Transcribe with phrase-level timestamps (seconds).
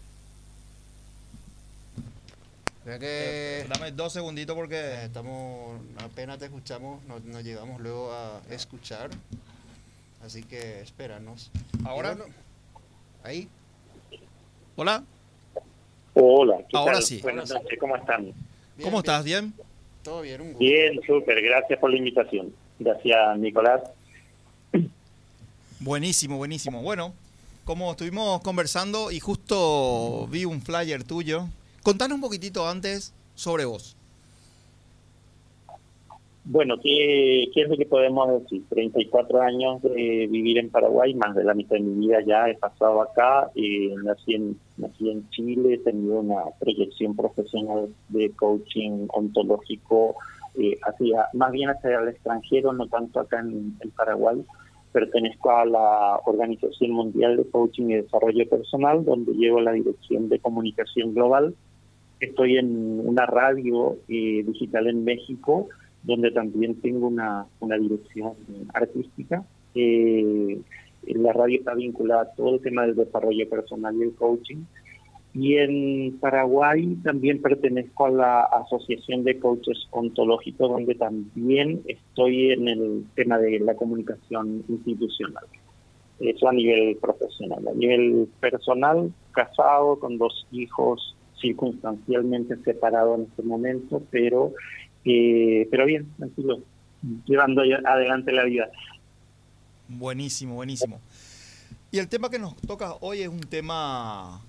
[2.87, 5.03] Que Eh, Dame dos segunditos eh, porque...
[5.03, 9.09] estamos, apenas te escuchamos, no, no llegamos luego a escuchar.
[10.25, 11.51] Así que espéranos.
[11.85, 12.15] Ahora.
[12.15, 12.33] Bueno,
[13.23, 13.49] ahí.
[14.77, 15.03] Hola,
[16.13, 17.03] Hola, ¿qué Ahora tal?
[17.03, 17.19] sí.
[17.21, 18.23] Buenas noches, ¿cómo están?
[18.23, 18.35] Bien,
[18.77, 18.97] ¿cómo bien.
[18.99, 19.23] estás?
[19.25, 19.53] ¿Bien?
[20.03, 20.59] Todo bien, un gusto.
[20.59, 22.53] Bien, súper, gracias por la invitación.
[22.79, 23.81] Gracias, Nicolás.
[25.79, 26.81] Buenísimo, buenísimo.
[26.81, 27.13] Bueno,
[27.65, 31.47] como estuvimos conversando y justo vi un flyer tuyo,
[31.87, 33.95] contanos un poquitito antes sobre vos.
[36.43, 38.61] Bueno, ¿qué, ¿qué es lo que podemos decir?
[38.67, 42.55] 34 años de vivir en Paraguay, más de la mitad de mi vida ya he
[42.55, 43.49] pasado acá.
[43.55, 50.17] eh, nací, en, nací en Chile, he tenido una proyección profesional de coaching ontológico
[50.55, 54.43] eh, hacia, más bien hacia el extranjero, no tanto acá en, en Paraguay.
[54.91, 60.39] Pertenezco a la Organización Mundial de Coaching y Desarrollo Personal, donde llevo la dirección de
[60.39, 61.55] comunicación global.
[62.19, 65.67] Estoy en una radio eh, digital en México,
[66.03, 68.33] donde también tengo una, una dirección
[68.73, 69.43] artística.
[69.75, 70.59] Eh,
[71.03, 74.63] la radio está vinculada a todo el tema del desarrollo personal y el coaching.
[75.33, 82.67] Y en Paraguay también pertenezco a la Asociación de Coaches Ontológicos, donde también estoy en
[82.67, 85.43] el tema de la comunicación institucional.
[86.19, 87.67] Eso a nivel profesional.
[87.67, 94.53] A nivel personal, casado, con dos hijos, circunstancialmente separado en este momento, pero,
[95.05, 96.61] eh, pero bien, tranquilo,
[97.25, 98.69] llevando adelante la vida.
[99.87, 100.99] Buenísimo, buenísimo.
[101.91, 104.41] Y el tema que nos toca hoy es un tema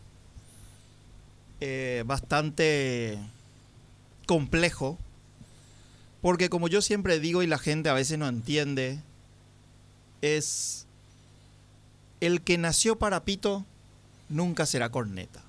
[1.61, 3.19] eh, bastante
[4.27, 4.99] complejo,
[6.21, 8.99] porque como yo siempre digo y la gente a veces no entiende,
[10.21, 10.87] es
[12.21, 13.65] el que nació para pito
[14.29, 15.43] nunca será corneta.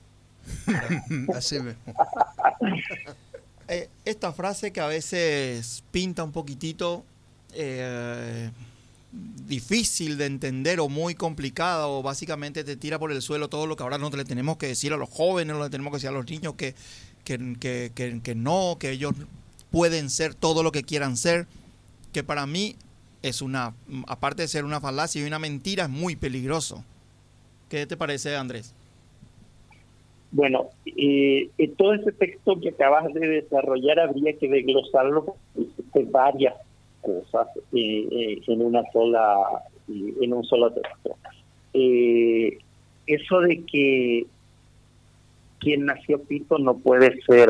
[1.35, 1.57] Así.
[3.67, 7.03] Eh, esta frase que a veces pinta un poquitito
[7.53, 8.49] eh,
[9.47, 13.75] difícil de entender o muy complicada o básicamente te tira por el suelo todo lo
[13.75, 16.09] que ahora no le tenemos que decir a los jóvenes, no le tenemos que decir
[16.09, 16.73] a los niños que,
[17.23, 19.13] que, que, que- que no, que ellos
[19.71, 21.45] pueden ser todo lo que quieran ser,
[22.11, 22.75] que para mí
[23.21, 23.73] es una,
[24.07, 26.83] aparte de ser una falacia y una mentira, es muy peligroso.
[27.69, 28.73] ¿Qué te parece, Andrés?
[30.31, 36.55] Bueno, eh, todo ese texto que acabas de desarrollar habría que desglosarlo existe varias
[37.01, 41.15] cosas en una sola en un solo texto.
[41.73, 42.57] Eh,
[43.07, 44.25] eso de que
[45.59, 47.49] quien nació pito no puede ser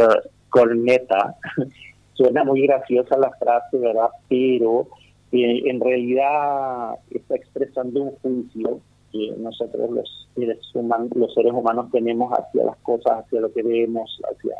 [0.50, 1.36] corneta
[2.14, 4.10] suena muy graciosa la frase, ¿verdad?
[4.28, 4.88] Pero
[5.32, 8.80] eh, en realidad está expresando un juicio
[9.12, 13.64] que nosotros los seres, humanos, los seres humanos tenemos hacia las cosas, hacia lo que
[13.64, 14.56] vemos, hacia,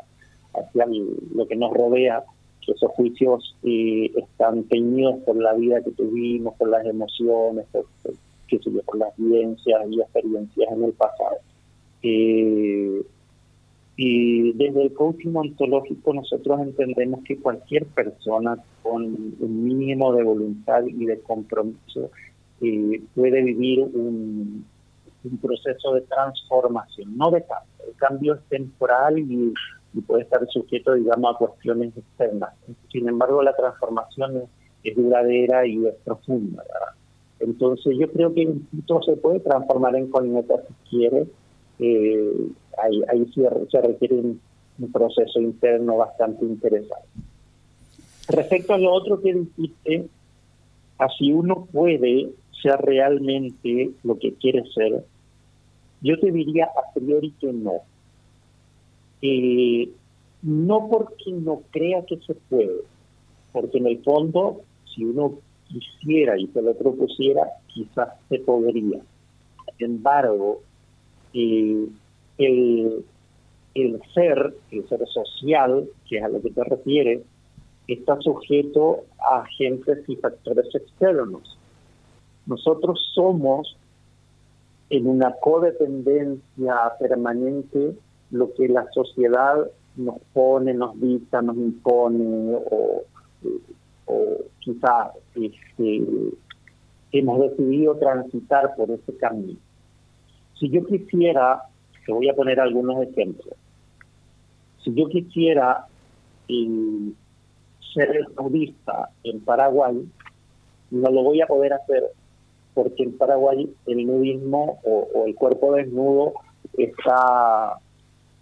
[0.54, 0.86] hacia
[1.34, 2.24] lo que nos rodea,
[2.66, 7.86] que esos juicios eh, están teñidos por la vida que tuvimos, por las emociones, por,
[8.04, 8.14] por,
[8.48, 11.38] yo, por las vivencias y experiencias en el pasado.
[12.04, 13.02] Eh,
[14.02, 20.86] Y desde el coaching ontológico nosotros entendemos que cualquier persona con un mínimo de voluntad
[20.88, 22.10] y de compromiso
[22.62, 24.66] eh, puede vivir un,
[25.42, 27.86] proceso de transformación, no de cambio.
[27.88, 29.54] El cambio es temporal y,
[30.08, 32.54] puede estar sujeto, digamos, a cuestiones externas.
[32.92, 34.44] Sin embargo, la transformación
[34.84, 36.64] es, duradera y es profunda.
[37.40, 41.28] Entonces, yo creo que punto se puede transformar en colineta si quiere,
[41.80, 42.50] eh,
[42.82, 44.42] ahí, se requiere un,
[44.94, 47.08] proceso interno bastante interesante.
[48.30, 50.08] Respecto a lo otro que dijiste,
[50.98, 52.30] así uno puede
[52.62, 55.04] ser realmente lo que quiere ser,
[56.02, 57.74] yo te diría a priori que no.
[59.22, 59.90] Eh,
[60.42, 62.82] no porque no crea que se puede,
[63.52, 69.02] porque en el fondo, si uno quisiera y se lo propusiera, quizás se podría.
[69.78, 70.62] Sin embargo,
[71.34, 71.92] el,
[72.38, 77.22] el ser, el ser social, que es a lo que te refieres,
[77.88, 81.59] está sujeto a agentes y factores externos.
[82.50, 83.78] Nosotros somos
[84.90, 87.96] en una codependencia permanente
[88.32, 93.04] lo que la sociedad nos pone, nos dicta, nos impone o,
[94.08, 96.08] o quizá este,
[97.12, 99.60] hemos decidido transitar por ese camino.
[100.60, 101.62] Si yo quisiera,
[102.04, 103.54] te voy a poner algunos ejemplos,
[104.84, 105.86] si yo quisiera
[106.48, 107.12] eh,
[107.94, 110.04] ser nudista en Paraguay,
[110.90, 112.12] no lo voy a poder hacer
[112.80, 116.32] porque en Paraguay el nudismo o, el cuerpo desnudo
[116.78, 117.78] está,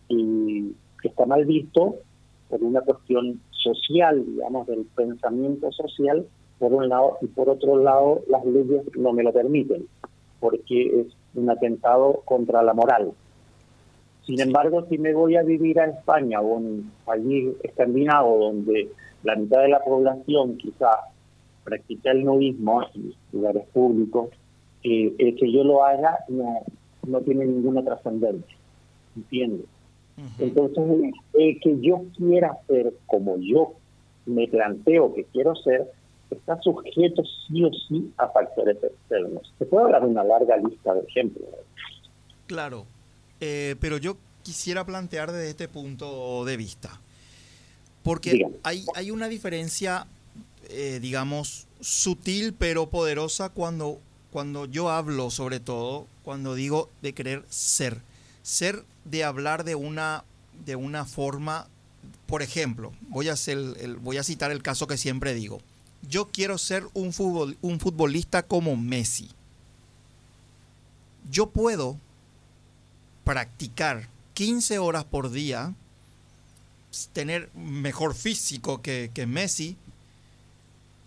[0.09, 1.95] y, está mal visto
[2.47, 6.27] por una cuestión social, digamos, del pensamiento social,
[6.59, 9.87] por un lado, y por otro lado las leyes no me lo permiten,
[10.39, 13.13] porque es un atentado contra la moral.
[14.23, 18.91] Sin embargo, si me voy a vivir a España o un país escandinavo donde
[19.23, 20.89] la mitad de la población quizá
[21.67, 24.29] practica el nudismo en lugares públicos,
[24.83, 26.63] eh, el que yo lo haga no,
[27.05, 28.55] no tiene ninguna trascendencia,
[29.17, 29.65] ¿entiendes?
[30.39, 33.73] Entonces, el que yo quiera ser como yo
[34.25, 35.91] me planteo que quiero ser,
[36.31, 39.53] está sujeto sí o sí a factores externos.
[39.69, 41.49] Puede hablar de una larga lista de ejemplos.
[42.47, 42.85] Claro,
[43.41, 46.89] eh, pero yo quisiera plantear desde este punto de vista,
[48.03, 50.07] porque hay, hay una diferencia,
[50.69, 53.99] eh, digamos, sutil pero poderosa cuando,
[54.31, 58.01] cuando yo hablo, sobre todo, cuando digo de querer ser.
[58.43, 60.23] Ser de hablar de una,
[60.65, 61.67] de una forma,
[62.25, 63.57] por ejemplo, voy a, hacer
[63.99, 65.59] voy a citar el caso que siempre digo
[66.01, 67.13] yo quiero ser un,
[67.61, 69.29] un futbolista como Messi.
[71.29, 71.97] Yo puedo
[73.23, 75.73] practicar 15 horas por día,
[77.13, 79.75] tener mejor físico que Messi,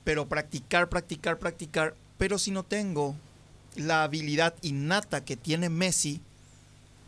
[0.04, 3.16] pero practicar, practicar, practicar, pero si no tengo
[3.76, 6.20] la habilidad innata que tiene Messi,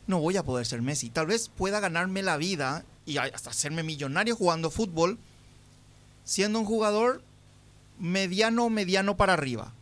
[0.06, 1.10] no voy a poder ser Messi.
[1.10, 5.18] Tal vez pueda ganarme la vida y hasta hacerme millonario jugando fútbol,
[6.24, 7.22] siendo un jugador
[7.98, 9.72] mediano, mediano para arriba.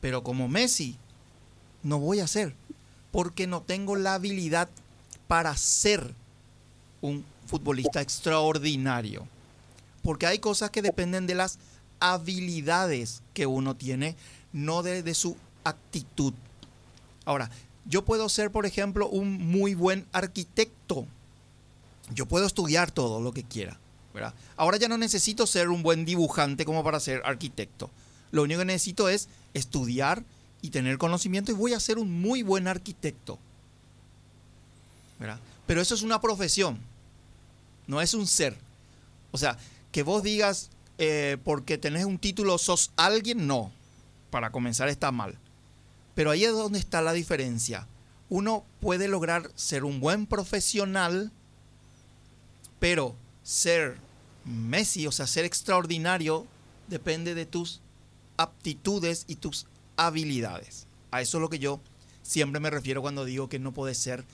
[0.00, 0.96] Pero como Messi,
[1.82, 2.54] no voy a ser,
[3.10, 4.68] porque no tengo la habilidad
[5.28, 6.14] para ser
[7.00, 9.26] un futbolista extraordinario.
[10.02, 11.58] Porque hay cosas que dependen de las
[12.00, 14.16] habilidades que uno tiene,
[14.52, 16.34] no de, su actitud.
[17.24, 17.50] Ahora,
[17.86, 21.06] yo puedo ser, por ejemplo, un muy buen arquitecto.
[22.12, 23.78] Yo puedo estudiar todo lo que quiera.
[24.56, 27.90] Ahora ya no necesito ser un buen dibujante como para ser arquitecto.
[28.30, 30.24] Lo único que necesito es estudiar
[30.62, 33.38] y tener conocimiento y voy a ser un muy buen arquitecto.
[35.66, 36.78] Pero eso es una profesión,
[37.86, 38.56] no es un ser.
[39.32, 39.58] O sea,
[39.92, 43.72] que vos digas eh, porque tenés un título sos alguien, no.
[44.30, 45.36] Para comenzar está mal.
[46.14, 47.86] Pero ahí es donde está la diferencia.
[48.28, 51.30] Uno puede lograr ser un buen profesional,
[52.78, 53.98] pero ser
[54.44, 56.46] Messi, o sea, ser extraordinario,
[56.88, 57.80] depende de tus
[58.36, 60.86] aptitudes y tus habilidades.
[61.10, 61.80] A eso es lo que yo
[62.22, 64.24] siempre me refiero cuando digo que no puede ser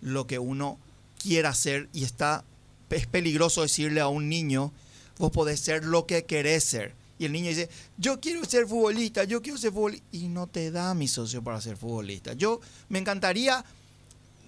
[0.00, 0.78] lo que uno
[1.20, 2.44] quiera ser y está
[2.90, 4.72] es peligroso decirle a un niño,
[5.18, 6.94] vos podés ser lo que querés ser.
[7.18, 10.06] Y el niño dice, yo quiero ser futbolista, yo quiero ser futbolista.
[10.12, 12.32] Y no te da mi socio para ser futbolista.
[12.32, 13.64] Yo me encantaría,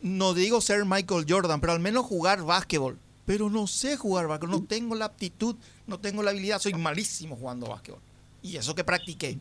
[0.02, 4.60] no digo ser Michael Jordan, pero al menos jugar básquetbol pero no sé jugar básquetbol,
[4.60, 5.56] no tengo la aptitud,
[5.86, 8.00] no tengo la habilidad, soy malísimo jugando básquetbol.
[8.42, 9.38] Y eso que practiqué.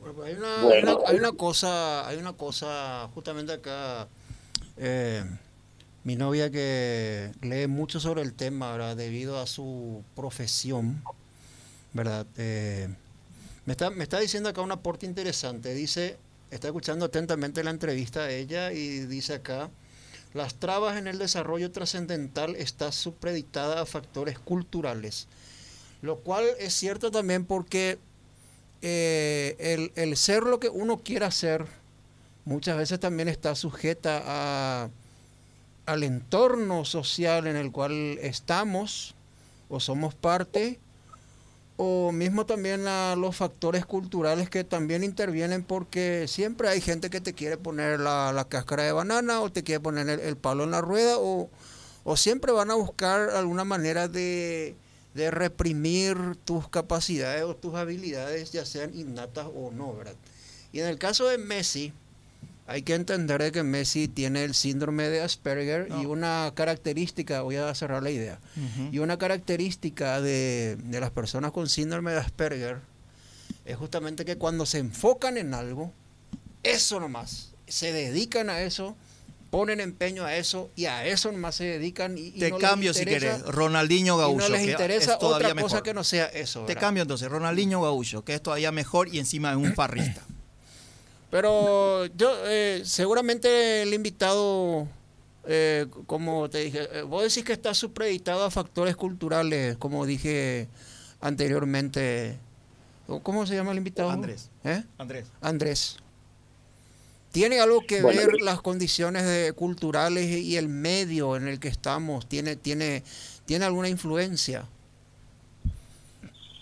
[0.00, 0.62] Bueno, pues hay, una,
[1.06, 4.08] hay, una, cosa, hay una cosa justamente acá.
[4.76, 5.24] Eh,
[6.02, 8.94] Mi novia que lee mucho sobre el tema.
[8.94, 11.02] Debido a su profesión,
[11.92, 12.26] ¿verdad?
[12.36, 12.88] Eh,
[13.66, 15.74] me, está, diciendo acá un aporte interesante.
[15.74, 16.16] Dice,
[16.50, 19.70] está escuchando atentamente la entrevista a ella y dice acá,
[20.32, 25.28] las trabas en el desarrollo trascendental está supeditada a factores culturales,
[26.02, 27.98] lo cual es cierto también porque
[28.80, 31.66] eh, el, el ser lo que uno quiera ser
[32.44, 34.90] muchas veces también está sujeta a
[35.90, 39.16] al entorno social en el cual estamos
[39.68, 40.78] o somos parte,
[41.76, 47.20] o mismo también a los factores culturales que también intervienen porque siempre hay gente que
[47.20, 50.80] te quiere poner la, cáscara de banana o te quiere poner el, palo en la
[50.80, 51.48] rueda o,
[52.04, 54.76] o, siempre van a buscar alguna manera de,
[55.14, 60.14] de reprimir tus capacidades o tus habilidades, ya sean innatas o no, ¿verdad?
[60.72, 61.92] Y en el caso de Messi,
[62.70, 67.74] hay que entender que Messi tiene el síndrome de Asperger y una característica, voy a
[67.74, 68.38] cerrar la idea,
[68.92, 72.78] y una característica de, las personas con síndrome de Asperger
[73.64, 75.92] es justamente que cuando se enfocan en algo,
[76.62, 78.96] eso nomás, se dedican a eso,
[79.50, 82.16] ponen empeño a eso y a eso nomás se dedican.
[82.16, 84.48] Y, Te cambio si querés, Ronaldinho Gaúcho.
[84.48, 86.66] no les interesa otra cosa que no sea eso.
[86.66, 90.22] Te cambio entonces, Ronaldinho Gaúcho, que es todavía mejor y encima es un farrista.
[91.30, 94.88] Pero yo, eh, seguramente el invitado,
[95.46, 100.68] eh, como te dije, eh, vos decís que está supreditado a factores culturales, como dije
[101.20, 102.36] anteriormente.
[103.22, 104.10] ¿Cómo se llama el invitado?
[104.10, 104.50] Andrés.
[104.98, 105.26] Andrés.
[105.40, 105.96] Andrés.
[107.32, 112.28] ¿Tiene algo que ver las condiciones culturales y el medio en el que estamos?
[112.28, 113.04] ¿Tiene, tiene,
[113.46, 114.64] ¿Tiene alguna influencia?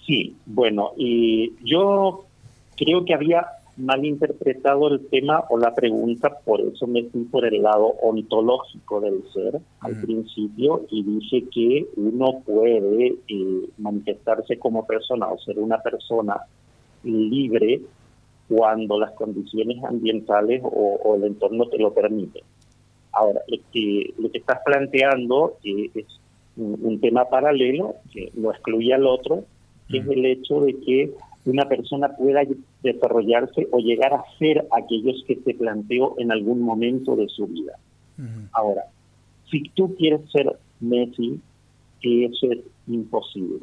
[0.07, 2.25] Sí, bueno, y yo
[2.77, 3.47] creo que había
[3.79, 9.01] mal interpretado el tema o la pregunta, por eso me fui por el lado ontológico
[9.01, 10.03] del ser al mm.
[10.03, 16.37] principio y dije que uno puede eh, manifestarse como persona o ser una persona
[17.05, 17.81] libre
[18.49, 22.43] cuando las condiciones ambientales o, el entorno te lo permiten.
[23.13, 26.07] Ahora, lo que, lo que estás planteando eh, es
[26.57, 29.45] un, un, tema paralelo que no excluye al otro,
[29.89, 30.13] que es mm.
[30.13, 31.13] el hecho de que
[31.45, 32.43] una persona pueda
[32.83, 37.73] desarrollarse o llegar a ser aquellos que se planteó en algún momento de su vida.
[38.53, 38.85] Ahora,
[39.51, 41.41] si tú quieres ser Messi,
[42.03, 43.61] eso es imposible,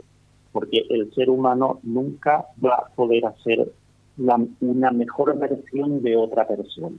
[0.51, 3.71] porque el ser humano nunca va a poder hacer
[4.17, 6.95] una mejor versión de otra persona.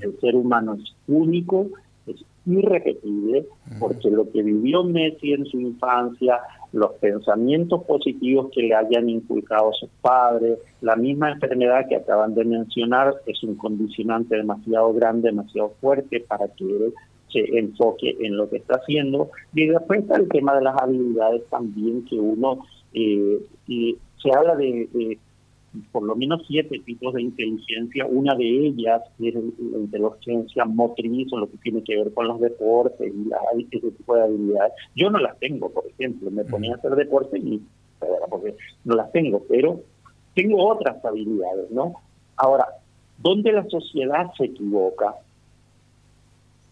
[0.00, 1.68] El ser humano es único,
[2.06, 3.46] es irrepetible,
[3.78, 6.40] porque lo que vivió Messi en su infancia,
[6.72, 12.44] los pensamientos positivos que le hayan inculcado sus padres, la misma enfermedad que acaban de
[12.44, 16.94] mencionar, es un condicionante demasiado grande, demasiado fuerte para que él
[17.32, 19.30] se enfoque en lo que está haciendo.
[19.54, 24.56] Y después está el tema de las habilidades también que uno, eh, y se habla
[24.56, 25.18] de
[25.92, 28.06] por lo menos siete tipos de inteligencia.
[28.06, 32.40] Una de ellas es la inteligencia motriz o lo que tiene que ver con los
[32.40, 34.72] deportes y ese tipo de habilidades.
[34.96, 36.30] Yo no las tengo, por ejemplo.
[36.30, 37.62] Me ponía a hacer deporte y
[38.28, 39.80] porque no las tengo, pero
[40.34, 41.94] tengo otras habilidades, ¿no?
[42.36, 42.66] Ahora,
[43.18, 45.14] ¿dónde la sociedad se equivoca?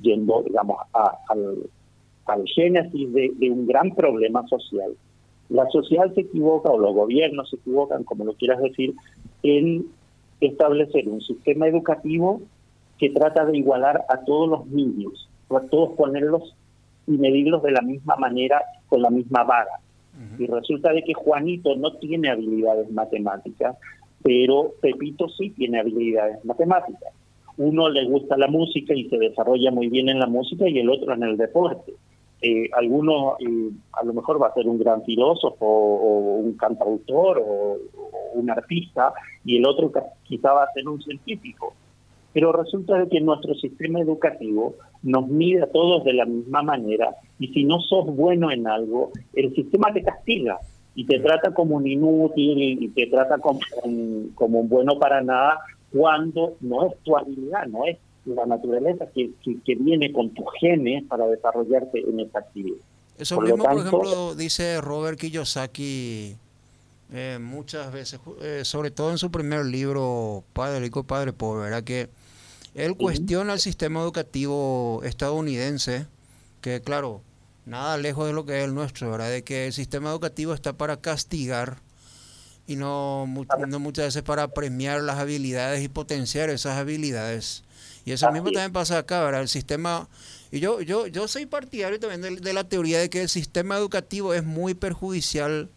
[0.00, 1.57] Yendo, digamos, al,
[2.26, 4.97] al génesis de un gran problema social
[5.49, 8.95] la sociedad se equivoca o los gobiernos se equivocan, como lo quieras decir,
[9.43, 9.87] en
[10.40, 12.43] establecer un sistema educativo
[12.99, 16.55] que trata de igualar a todos los niños, a todos ponerlos
[17.07, 19.81] y medirlos de la misma manera, con la misma vara.
[20.37, 23.76] Y resulta de que Juanito no tiene habilidades matemáticas,
[24.23, 27.14] pero Pepito sí tiene habilidades matemáticas.
[27.57, 30.90] Uno le gusta la música y se desarrolla muy bien en la música y el
[30.90, 31.95] otro en el deporte
[32.40, 37.42] eh, alguno eh, a lo mejor va a ser un gran filósofo o, un cantautor
[37.45, 37.78] o,
[38.35, 39.12] un artista
[39.45, 39.90] y el otro
[40.23, 41.75] quizá va a ser un científico.
[42.33, 47.11] Pero resulta de que nuestro sistema educativo nos mide a todos de la misma manera
[47.40, 50.59] y si no sos bueno en algo, el sistema te castiga
[50.95, 53.61] y te trata como un inútil y te trata como
[54.35, 55.59] como un bueno para nada
[55.92, 57.99] cuando no es tu habilidad, no es
[58.29, 62.79] la naturaleza que, que, viene con tu genes para desarrollarte en esa actividad.
[63.19, 66.37] Eso mismo, por ejemplo, dice Robert Kiyosaki
[67.13, 71.83] eh, muchas veces, eh, sobre todo en su primer libro, Padre Rico, Padre Pobre, ¿verdad?
[71.83, 72.11] que
[72.75, 76.07] él cuestiona el sistema educativo estadounidense,
[76.61, 77.23] que claro,
[77.65, 79.31] nada lejos de lo que es el nuestro, ¿verdad?
[79.31, 81.79] De que el sistema educativo está para castigar
[82.67, 83.27] y no,
[83.67, 87.65] no muchas veces para premiar las habilidades y potenciar esas habilidades.
[88.09, 89.43] Y eso mismo también pasa acá, ¿verdad?
[89.43, 90.09] El sistema
[90.50, 93.77] Y yo, yo, yo soy partidario también de, de la teoría de que el sistema
[93.77, 95.69] educativo es muy perjudicial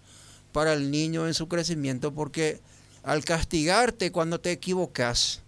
[0.53, 2.61] para el niño en su crecimiento porque
[3.03, 5.41] al castigarte cuando te equivocas,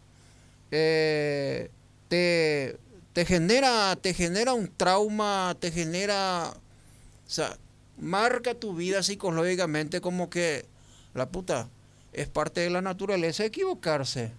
[0.72, 1.70] eh,
[2.10, 2.78] te,
[3.14, 7.56] te, genera, te genera un trauma, te genera, o sea,
[7.98, 10.66] marca tu vida psicológicamente como que
[11.14, 11.70] la puta
[12.12, 14.32] es parte de la naturaleza equivocarse.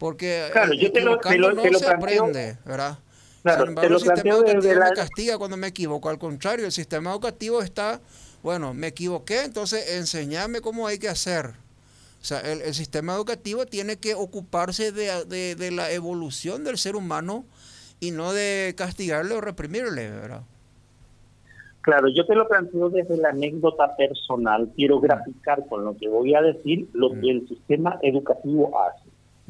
[0.00, 2.98] Porque claro, yo te lo, te lo, no te lo se planteo, aprende, ¿verdad?
[3.42, 5.66] Claro, Sin embargo, te lo el sistema planteo desde educativo la- me castiga cuando me
[5.66, 6.08] equivoco.
[6.08, 8.00] Al contrario, el sistema educativo está,
[8.42, 11.48] bueno, me equivoqué, entonces enseñame cómo hay que hacer.
[12.20, 16.78] O sea, el, el sistema educativo tiene que ocuparse de, de- de la evolución del
[16.78, 17.44] ser humano
[18.00, 20.42] y no de castigarle o reprimirle, ¿verdad?
[21.82, 24.70] Claro, yo te lo planteo desde la anécdota personal.
[24.76, 28.99] Quiero graficar con lo que voy a decir lo que el sistema educativo hace.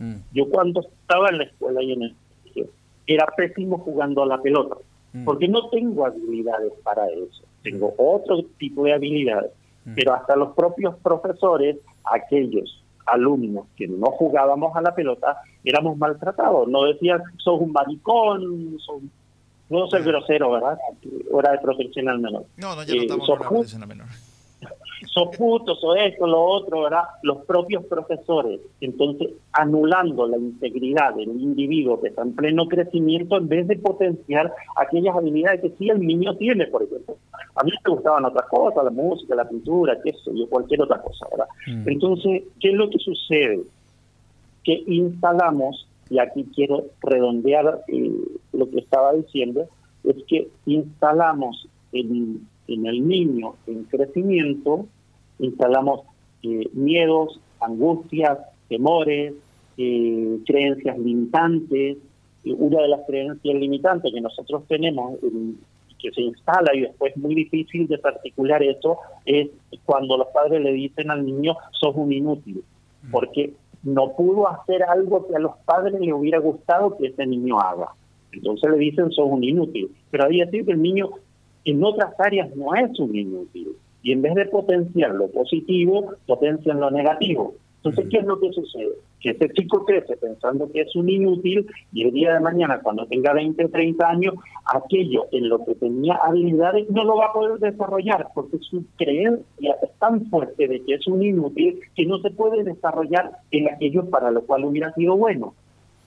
[0.00, 2.66] Mm, Yo cuando estaba en la escuela y en el colegio,
[3.07, 4.76] era pésimo jugando a la pelota,
[5.12, 7.42] mm, porque no tengo habilidades para eso.
[7.62, 9.52] Tengo otro tipo de habilidades,
[9.85, 9.95] Mm.
[9.95, 16.69] pero hasta los propios profesores, aquellos alumnos que no jugábamos a la pelota, éramos maltratados.
[16.69, 19.02] No decían, sos un maricón, sos...
[19.69, 20.78] no ser grosero, ¿verdad?
[21.30, 22.45] Hora de protección al menor.
[22.57, 24.07] No, no, ya no Eh, estamos sos con la protección a menor.
[25.11, 27.02] Sos puto, sos esto, lo otro, ¿verdad?
[27.23, 33.49] Los propios profesores, entonces anulando la integridad del individuo que está en pleno crecimiento en
[33.49, 37.17] vez de potenciar aquellas habilidades que sí el niño tiene, por ejemplo.
[37.57, 41.02] A mí me gustaban otras cosas, la música, la pintura, qué sé yo, cualquier otra
[41.02, 41.49] cosa, ¿verdad?
[41.67, 41.88] Mm.
[41.88, 43.61] Entonces, ¿qué es lo que sucede?
[44.62, 48.12] Que instalamos, y aquí quiero redondear eh,
[48.52, 49.67] lo que estaba diciendo,
[50.05, 54.87] es que instalamos en, en el niño en crecimiento,
[55.41, 56.01] instalamos
[56.43, 59.35] eh, miedos, angustias, temores,
[59.77, 61.99] eh, creencias limitantes.
[62.45, 65.59] Y una de las creencias limitantes que nosotros tenemos, en-
[65.99, 69.49] que se instala y después es muy difícil desarticular eso, es
[69.85, 72.65] cuando los padres le dicen al niño, sos un inútil,
[73.11, 77.61] porque no pudo hacer algo que a los padres le hubiera gustado que ese niño
[77.61, 77.89] haga.
[78.33, 79.91] Entonces le dicen, sos un inútil.
[80.11, 81.11] Pero había decir que el niño
[81.67, 83.69] en otras áreas no es un inútil.
[84.02, 87.54] Y en vez de potenciar lo positivo, potencian lo negativo.
[87.82, 88.93] Entonces, ¿qué es lo que sucede?
[89.21, 93.06] Que ese chico crece pensando que es un inútil y el día de mañana, cuando
[93.06, 94.34] tenga 20 o 30 años,
[94.67, 99.76] aquello en lo que tenía habilidades no lo va a poder desarrollar porque su creencia
[99.82, 104.10] es tan fuerte de que es un inútil que no se puede desarrollar en aquello
[104.10, 105.54] para lo cual hubiera sido bueno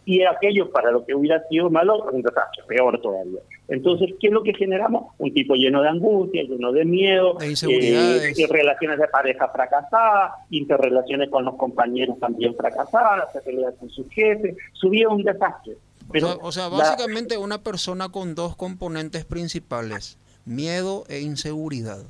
[0.05, 3.39] y aquello para lo que hubiera sido malo, un desastre, peor todavía.
[3.69, 5.13] Entonces, ¿qué es lo que generamos?
[5.17, 11.29] Un tipo lleno de angustia, lleno de miedo, De eh, relaciones de pareja fracasadas, interrelaciones
[11.29, 15.77] con los compañeros también fracasadas, se pelea con su jefe, su vida es un desastre.
[16.11, 21.21] Pero o sea, o sea, la- básicamente una persona con dos componentes principales, miedo e
[21.21, 22.03] inseguridad.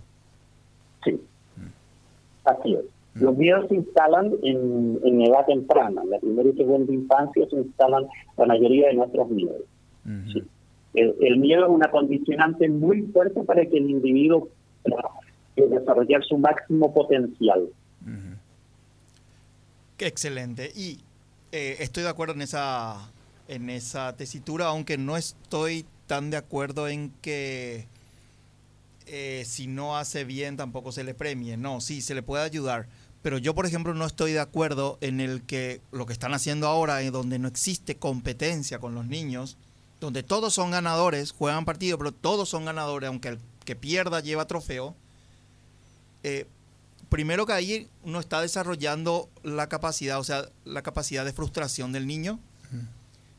[1.05, 1.21] Sí,
[2.45, 2.81] así es.
[3.15, 7.57] Los miedos se instalan en, en edad temprana, en la primera y segunda infancia se
[7.57, 9.61] instalan la mayoría de nuestros miedos.
[10.31, 10.43] Sí.
[10.95, 14.49] El, el miedo es una condicionante muy fuerte para que el individuo
[14.83, 15.09] pueda
[15.55, 17.69] desarrollar su máximo potencial.
[19.97, 20.71] Qué excelente.
[20.75, 20.99] Y
[21.51, 23.11] eh, estoy de acuerdo en esa,
[23.47, 27.85] en esa tesitura, aunque no estoy tan de acuerdo en que
[29.05, 31.57] eh, si no hace bien tampoco se le premie.
[31.57, 32.87] No, sí, se le puede ayudar.
[33.23, 36.67] Pero yo, por ejemplo, no estoy de acuerdo en el que lo que están haciendo
[36.67, 39.57] ahora, en donde no existe competencia con los niños,
[40.01, 44.45] donde todos son ganadores, juegan partido, pero todos son ganadores, aunque el que pierda lleva
[44.45, 44.93] trofeo.
[46.23, 46.47] Eh,
[47.07, 52.05] primero que ahí uno está desarrollando la capacidad, o sea, la capacidad de frustración del
[52.05, 52.39] niño.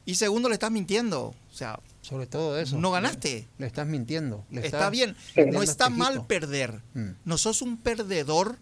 [0.07, 1.35] Y segundo, le estás mintiendo.
[1.51, 2.79] O sea, Sobre todo eso.
[2.79, 3.49] no ganaste.
[3.59, 4.44] Le estás mintiendo.
[4.51, 5.16] le Está bien.
[5.51, 6.83] No está mal perder.
[6.94, 7.11] Mm.
[7.25, 8.59] No sos un perdedor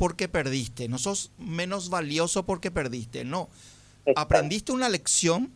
[0.00, 0.88] porque perdiste.
[0.88, 3.22] No sos menos valioso porque perdiste.
[3.22, 3.50] No.
[4.16, 5.52] Aprendiste una lección,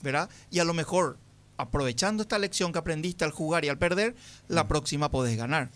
[0.00, 0.30] ¿verdad?
[0.48, 1.16] Y a lo mejor,
[1.56, 4.14] aprovechando esta lección que aprendiste al jugar y al perder,
[4.46, 5.70] la próxima podés ganar.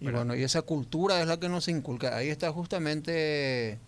[0.00, 2.16] Y bueno, y esa cultura es la que nos inculca.
[2.16, 3.78] Ahí está justamente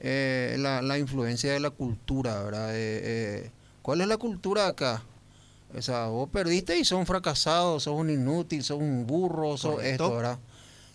[0.00, 2.74] eh, la, la influencia de la cultura, ¿verdad?
[2.74, 3.50] Eh, eh,
[3.80, 5.02] ¿Cuál es la cultura acá?
[5.74, 9.76] O sea, vos perdiste y sos un fracasado, sos un inútil, sos un burro, sos
[9.76, 10.04] Correcto.
[10.04, 10.38] esto, ¿verdad?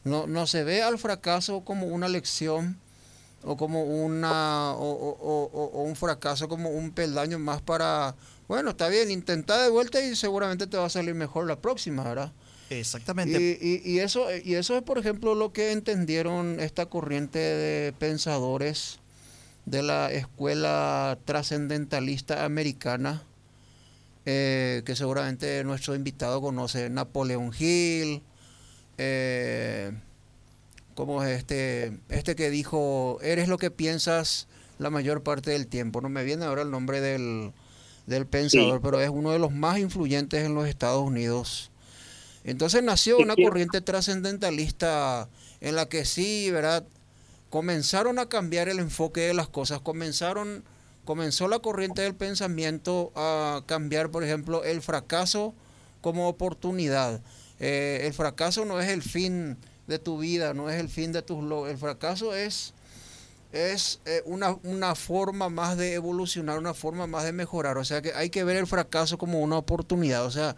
[0.03, 2.77] No, no se ve al fracaso como una lección
[3.43, 8.15] o como una o, o- o- o- o un fracaso como un peldaño más para
[8.47, 12.03] bueno está bien intenta de vuelta y seguramente te va a salir mejor la próxima
[12.03, 12.31] verdad
[12.69, 13.57] Exactamente.
[13.61, 17.93] y, y- y eso, y eso es, por ejemplo, lo que entendieron esta corriente de
[17.93, 18.99] pensadores
[19.65, 23.21] de la escuela trascendentalista americana,
[24.25, 28.21] eh, que seguramente nuestro invitado conoce, Napoleón Hill,
[28.97, 29.91] eh,
[30.95, 36.01] como es este, este que dijo, eres lo que piensas la mayor parte del tiempo.
[36.01, 37.51] No me viene ahora el nombre del,
[38.05, 41.71] del pensador, pero es uno de los más influyentes en los Estados Unidos.
[42.43, 45.29] Entonces nació una corriente trascendentalista
[45.61, 46.85] en la que sí, ¿verdad?
[47.49, 50.63] Comenzaron a cambiar el enfoque de las cosas, comenzaron,
[51.05, 55.53] comenzó la corriente del pensamiento a cambiar, por ejemplo, el fracaso
[56.01, 57.21] como oportunidad.
[57.65, 61.21] Eh, el fracaso no es el fin de tu vida, no es el fin de
[61.21, 61.71] tus logros.
[61.71, 62.73] El fracaso es,
[63.53, 67.77] es eh, una, una forma más de evolucionar, una forma más de mejorar.
[67.77, 70.25] O sea que hay que ver el fracaso como una oportunidad.
[70.25, 70.57] O sea,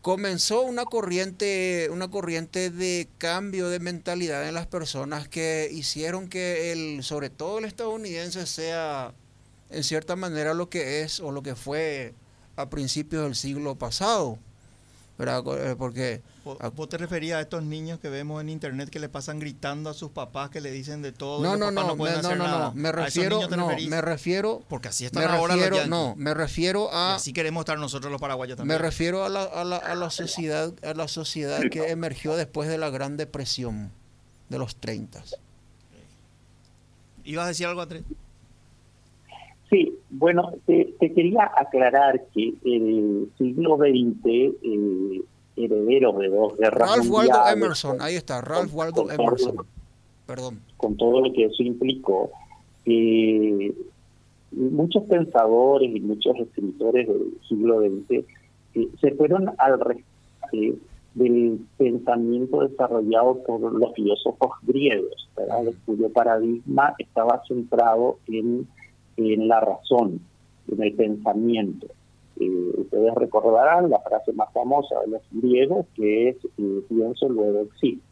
[0.00, 6.72] comenzó una corriente, una corriente de cambio de mentalidad en las personas que hicieron que
[6.72, 9.12] el, sobre todo el estadounidense sea
[9.68, 12.14] en cierta manera lo que es o lo que fue
[12.56, 14.38] a principios del siglo pasado.
[15.18, 16.22] Eh, porque...
[16.74, 19.94] ¿Vos te referías a estos niños que vemos en internet que le pasan gritando a
[19.94, 21.42] sus papás que le dicen de todo?
[21.42, 24.62] No, no, no, no, no, no, me refiero, no, me refiero...
[24.68, 27.12] Porque así están ahora los No, me refiero a...
[27.12, 28.78] Y así queremos estar nosotros los paraguayos también.
[28.78, 32.68] Me refiero a la, a la, a la sociedad, a la sociedad que emergió después
[32.68, 33.90] de la Gran Depresión
[34.48, 35.22] de los 30.
[37.24, 38.04] ¿Ibas a decir algo, Andrés?
[39.70, 45.22] Sí, bueno, te, quería aclarar que el siglo XX, eh,
[45.56, 49.56] heredero de dos guerras Ralph Waldo Emerson, ahí está, Ralph Waldo Emerson.
[50.26, 50.60] Perdón.
[50.76, 52.30] Con todo lo que eso implicó,
[52.84, 53.72] eh,
[54.52, 58.24] muchos pensadores y muchos escritores del siglo XX
[58.74, 60.76] eh, se fueron al rescate
[61.14, 65.72] del pensamiento desarrollado por los filósofos griegos, ¿verdad?
[65.86, 68.68] cuyo paradigma estaba centrado en
[69.16, 70.20] en la razón,
[70.70, 71.86] en el pensamiento.
[72.38, 77.60] Eh, ustedes recordarán la frase más famosa de los griegos que es eh, pienso luego
[77.62, 78.04] existo.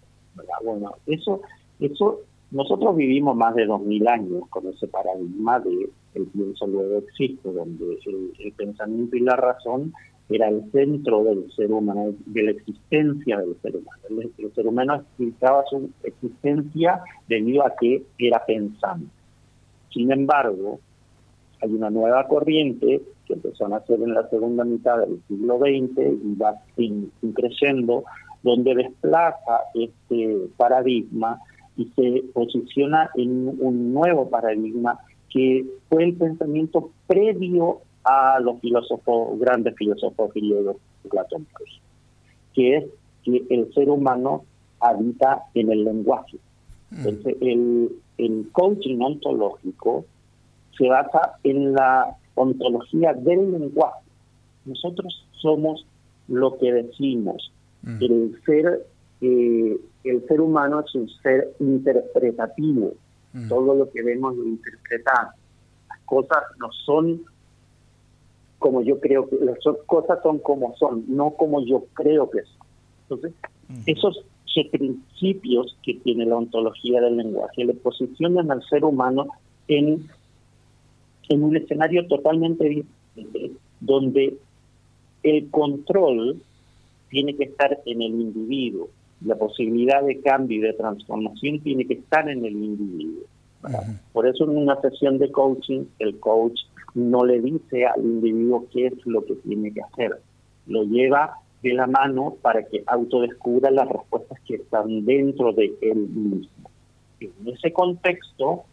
[0.65, 1.43] Bueno, eso,
[1.79, 6.99] eso nosotros vivimos más de dos mil años con ese paradigma de el pienso luego
[6.99, 7.99] existo, donde
[8.39, 9.93] el, pensamiento y la razón
[10.29, 14.03] era el centro del ser humano, de la existencia del ser humano.
[14.09, 19.07] El, el ser humano explicaba su existencia debido a que era pensante.
[19.93, 20.79] Sin embargo,
[21.65, 25.99] hay una nueva corriente que empezó a nacer en la segunda mitad del siglo XX
[26.23, 26.61] y va
[27.35, 28.05] creciendo,
[28.43, 31.41] donde desplaza este paradigma
[31.77, 34.99] y se posiciona en un nuevo paradigma
[35.31, 40.77] que fue el pensamiento previo a los filósofos, grandes filósofos griegos
[41.09, 41.81] platónicos,
[42.53, 42.85] que es
[43.25, 44.45] que el ser humano
[44.81, 46.37] habita en el lenguaje.
[46.91, 47.09] Mm.
[47.09, 50.05] Entonces, el, el coaching ontológico
[50.77, 54.05] se basa en la ontología del lenguaje.
[54.65, 55.87] Nosotros somos
[56.29, 57.53] lo que decimos.
[57.83, 57.99] Mm.
[58.01, 58.87] El ser
[59.21, 62.93] eh, el ser humano es un ser interpretativo.
[63.33, 63.49] Mm.
[63.49, 65.35] Todo lo que vemos lo interpretamos.
[65.89, 67.23] Las cosas no son
[68.59, 72.67] como yo creo que las cosas son como son, no como yo creo que son.
[73.03, 73.33] Entonces,
[73.69, 73.83] mm.
[73.87, 74.25] esos
[74.71, 79.27] principios que tiene la ontología del lenguaje le posicionan al ser humano
[79.69, 80.07] en
[81.29, 84.37] en un escenario totalmente diferente, donde
[85.23, 86.41] el control
[87.09, 88.89] tiene que estar en el individuo,
[89.25, 93.23] la posibilidad de cambio y de transformación tiene que estar en el individuo.
[94.13, 96.61] Por eso en una sesión de coaching el coach
[96.95, 100.21] no le dice al individuo qué es lo que tiene que hacer,
[100.67, 105.97] lo lleva de la mano para que autodescubra las respuestas que están dentro de él
[105.97, 106.71] mismo.
[107.21, 108.65] En ese contexto,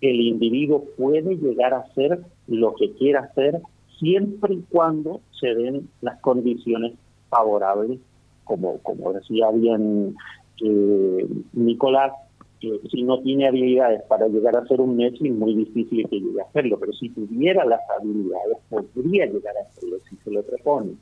[0.00, 3.60] el individuo puede llegar a hacer lo que quiera hacer
[3.98, 6.94] siempre y cuando se den las condiciones
[7.28, 7.98] favorables,
[8.44, 10.14] como, como decía bien
[10.62, 12.12] eh, Nicolás,
[12.60, 16.20] que si no tiene habilidades para llegar a ser un Messi, es muy difícil que
[16.20, 20.42] llegue a hacerlo, pero si tuviera las habilidades, podría llegar a hacerlo si se lo
[20.42, 20.92] propone.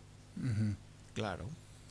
[1.12, 1.44] Claro,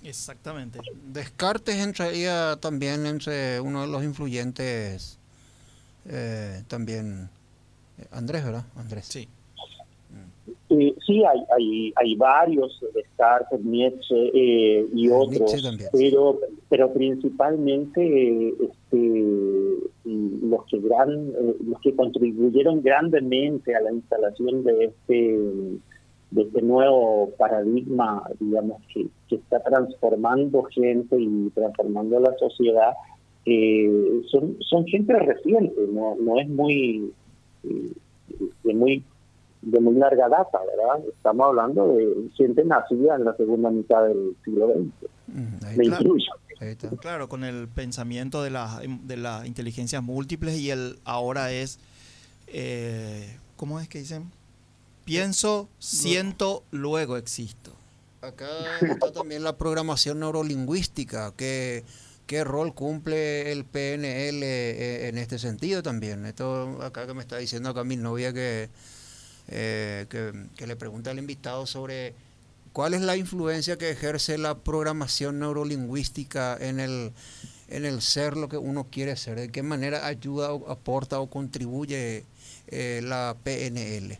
[0.04, 0.80] exactamente.
[1.14, 5.20] Descartes entraría también entre uno de los influyentes
[6.06, 7.30] eh, también
[8.00, 8.64] eh, Andrés, ¿verdad?
[8.76, 9.06] Andrés.
[9.06, 9.28] Sí.
[10.70, 15.56] Eh, sí, hay, hay, hay varios, Descartes, Nietzsche eh, y otros,
[15.92, 16.40] pero
[16.70, 21.32] pero principalmente este, los que gran,
[21.66, 25.40] los que contribuyeron grandemente a la instalación de este
[26.32, 32.94] de este nuevo paradigma, digamos, que, que está transformando gente y transformando la sociedad,
[33.46, 37.12] eh, son, son gente reciente, no, no es muy,
[37.64, 37.92] eh,
[38.64, 39.04] muy
[39.62, 41.08] de muy larga data, ¿verdad?
[41.10, 45.10] Estamos hablando de gente nacida en la segunda mitad del siglo XX.
[45.28, 46.32] Mm, Me incluyo.
[47.02, 51.80] Claro, con el pensamiento de, la, de las inteligencias múltiples y el ahora es,
[52.48, 54.32] eh, ¿cómo es que dicen?
[55.04, 57.72] Pienso, siento, luego existo.
[58.22, 58.48] Acá
[58.82, 61.84] está también la programación neurolingüística, que
[62.28, 66.26] qué rol cumple el PNL eh, en este sentido también.
[66.26, 68.70] Esto acá que me está diciendo acá mi novia que,
[69.48, 72.14] eh, que, que, le pregunta al invitado sobre
[72.74, 77.14] cuál es la influencia que ejerce la programación neurolingüística en el,
[77.70, 82.26] en el ser lo que uno quiere ser, de qué manera ayuda, aporta o contribuye
[82.68, 84.20] eh, la PNL.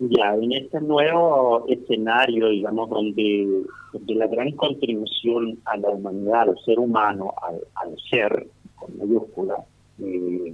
[0.00, 3.64] Ya, en este nuevo escenario, digamos, donde,
[4.06, 7.34] la gran contribución a la humanidad, al ser humano,
[7.74, 9.56] al, ser, con mayúscula,
[9.98, 10.52] eh,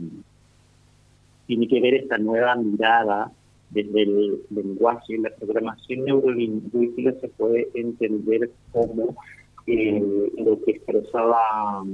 [1.47, 3.31] tiene que ver esta nueva mirada
[3.69, 5.19] desde el lenguaje.
[5.19, 9.15] La programación neurolingüística se puede entender como
[9.67, 11.85] eh, lo que expresaba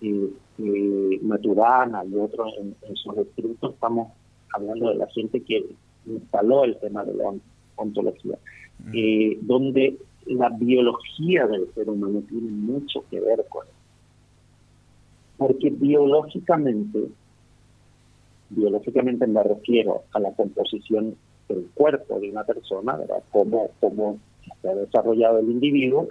[0.00, 3.74] eh, eh, Maturana y otros en, en sus escritos.
[3.74, 4.12] Estamos
[4.54, 5.64] hablando de la gente que
[6.06, 7.32] instaló el tema de la
[7.76, 8.38] ontología,
[8.92, 13.76] eh, donde la biología del ser humano tiene mucho que ver con eso.
[15.36, 17.08] Porque biológicamente,
[18.50, 21.16] biológicamente me refiero a la composición
[21.48, 23.22] del cuerpo de una persona, ¿verdad?
[23.32, 24.18] Cómo, cómo
[24.60, 26.08] se ha desarrollado el individuo,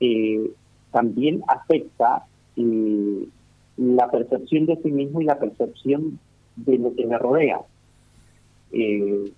[0.00, 0.50] eh,
[0.90, 3.26] también afecta eh,
[3.76, 6.18] la percepción de sí mismo y la percepción
[6.56, 7.60] de lo que me rodea.
[8.72, 9.32] Eh,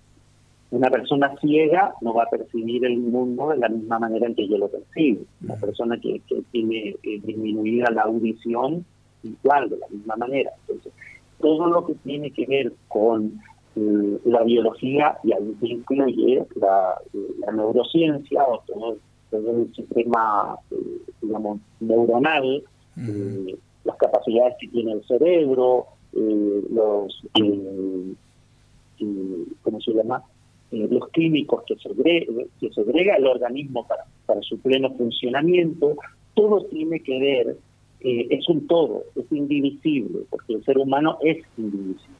[0.71, 4.47] una persona ciega no va a percibir el mundo de la misma manera en que
[4.47, 5.21] yo lo percibo.
[5.43, 6.21] Una persona que,
[6.51, 8.85] tiene eh, disminuida la audición,
[9.23, 10.51] igual, de la misma manera.
[10.61, 10.91] Entonces,
[11.39, 13.39] todo lo que tiene que ver con
[13.75, 16.95] eh, la biología, y ahí se incluye la,
[17.53, 18.97] neurociencia o todo,
[19.31, 20.57] el sistema,
[21.21, 22.63] digamos, neuronal,
[23.83, 27.21] las capacidades que tiene el cerebro, los
[29.61, 30.23] ¿cómo se llama?
[30.71, 35.95] Eh, los químicos que segrega, que segrega el organismo para, para su pleno funcionamiento,
[36.33, 37.57] todo tiene que ver,
[38.01, 42.15] eh, es un todo, es indivisible, porque el ser humano es indivisible.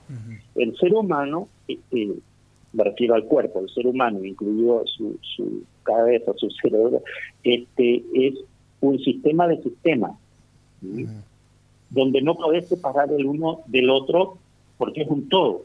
[0.56, 1.80] El ser humano, eh,
[2.72, 7.02] me refiero al cuerpo, el ser humano, incluido su, su cabeza, su cerebro,
[7.44, 8.36] este es
[8.80, 10.12] un sistema de sistemas,
[11.90, 14.38] donde no podés separar el uno del otro
[14.78, 15.64] porque es un todo.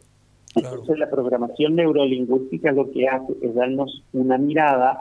[0.55, 4.99] Entonces la programación neurolingüística lo que hace es darnos una mirada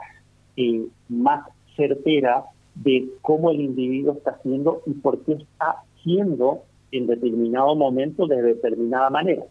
[0.56, 7.06] eh, más certera de cómo el individuo está haciendo y por qué está haciendo en
[7.06, 9.42] determinado momento de determinada manera.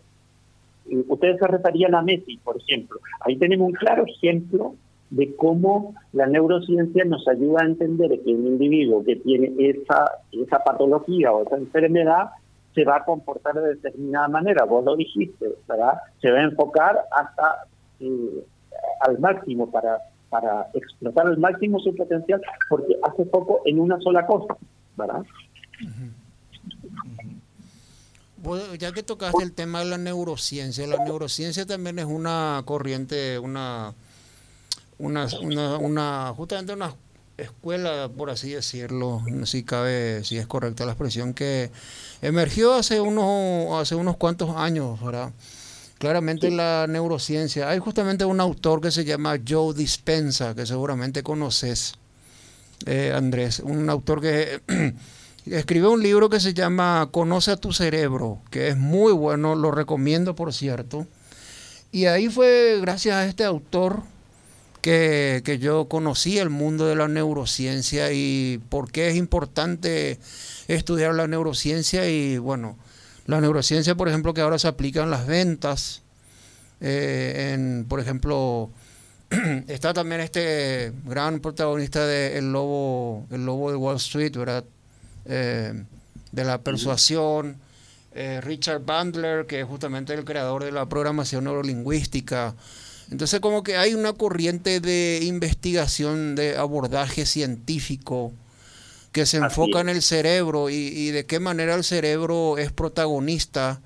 [0.89, 2.99] Eh, ustedes se referían a Messi, por ejemplo.
[3.21, 4.75] Ahí tenemos un claro ejemplo
[5.09, 10.63] de cómo la neurociencia nos ayuda a entender que un individuo que tiene esa, esa
[10.63, 12.29] patología o esa enfermedad
[12.73, 15.99] se va a comportar de determinada manera, vos lo dijiste, ¿verdad?
[16.21, 17.65] Se va a enfocar hasta
[17.99, 18.45] eh,
[19.01, 19.97] al máximo para,
[20.29, 24.55] para explotar al máximo su potencial, porque hace poco en una sola cosa,
[24.95, 25.23] ¿verdad?
[28.79, 33.93] ya que tocaste el tema de la neurociencia, la neurociencia también es una corriente, una,
[34.97, 36.93] una, una, una justamente una
[37.41, 41.71] escuela, por así decirlo, si cabe, si es correcta la expresión, que
[42.21, 45.31] emergió hace unos, hace unos cuantos años, ¿verdad?
[45.97, 47.69] Claramente la neurociencia.
[47.69, 51.95] Hay justamente un autor que se llama Joe Dispensa, que seguramente conoces,
[52.85, 54.61] eh, Andrés, un autor que
[55.45, 59.71] escribió un libro que se llama Conoce a tu cerebro, que es muy bueno, lo
[59.71, 61.05] recomiendo por cierto.
[61.91, 64.03] Y ahí fue gracias a este autor
[64.81, 70.19] que, que, yo conocí el mundo de la neurociencia y por qué es importante
[70.67, 72.77] estudiar la neurociencia y bueno,
[73.25, 76.01] la neurociencia, por ejemplo, que ahora se aplica en las ventas,
[76.81, 78.71] eh, en, por ejemplo,
[79.67, 84.63] está también este gran protagonista de El Lobo, el Lobo de Wall Street, ¿verdad?
[85.25, 85.83] Eh,
[86.31, 87.57] de la persuasión,
[88.13, 92.55] eh, Richard Bandler, que es justamente el creador de la programación neurolingüística,
[93.11, 98.33] entonces como que hay una corriente de investigación, de abordaje científico
[99.11, 103.81] que se enfoca en el cerebro y, de qué manera el cerebro es protagonista.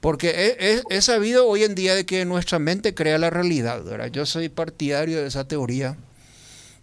[0.00, 3.82] Porque es, sabido hoy en día de que nuestra mente crea la realidad.
[4.12, 5.96] Yo soy partidario de esa teoría.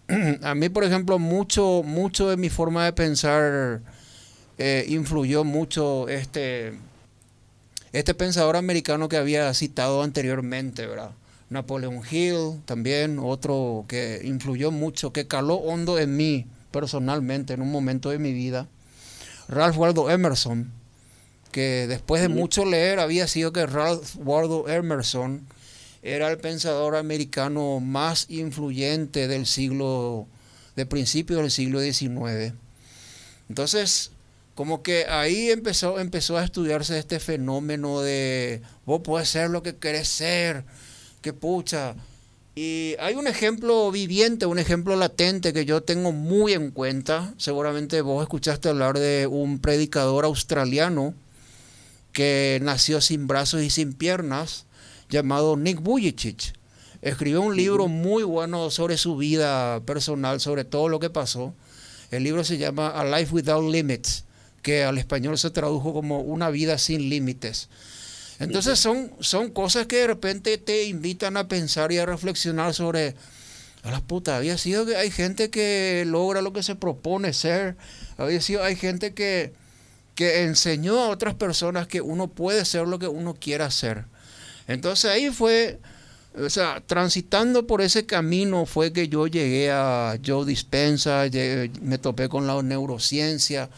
[0.42, 3.80] A mí, por ejemplo, mucho, mucho de mi forma de pensar
[4.58, 6.74] eh, influyó mucho este,
[7.92, 11.10] este pensador americano que había citado anteriormente, ¿verdad?
[11.50, 17.70] Napoleon Hill también, otro que influyó mucho, que caló hondo en mí personalmente en un
[17.70, 18.68] momento de mi vida.
[19.48, 20.72] Ralph Waldo Emerson,
[21.52, 25.46] que después de mucho leer había sido que Ralph Waldo Emerson
[26.02, 30.26] era el pensador americano más influyente del siglo,
[30.76, 32.54] de principios del siglo XIX.
[33.48, 34.10] Entonces,
[34.54, 39.76] como que ahí empezó, empezó a estudiarse este fenómeno de vos puedes ser lo que
[39.76, 40.64] querés ser,
[41.24, 41.96] que pucha.
[42.54, 47.32] Y hay un ejemplo viviente, un ejemplo latente que yo tengo muy en cuenta.
[47.38, 51.14] Seguramente vos escuchaste hablar de un predicador australiano
[52.12, 54.66] que nació sin brazos y sin piernas,
[55.08, 56.52] llamado Nick Vujicic.
[57.00, 61.54] Escribió un libro muy bueno sobre su vida personal, sobre todo lo que pasó.
[62.10, 64.24] El libro se llama A Life Without Limits
[64.64, 67.68] que al español se tradujo como una vida sin límites.
[68.38, 73.14] Entonces son, son cosas que de repente te invitan a pensar y a reflexionar sobre,
[73.82, 77.76] a la puta, había sido que hay gente que logra lo que se propone ser,
[78.16, 79.52] había sido, hay gente que,
[80.14, 84.04] que enseñó a otras personas que uno puede ser lo que uno quiera ser.
[84.66, 85.78] Entonces ahí fue,
[86.36, 91.24] o sea, transitando por ese camino fue que yo llegué a Joe Dispensa,
[91.82, 93.68] me topé con la neurociencia,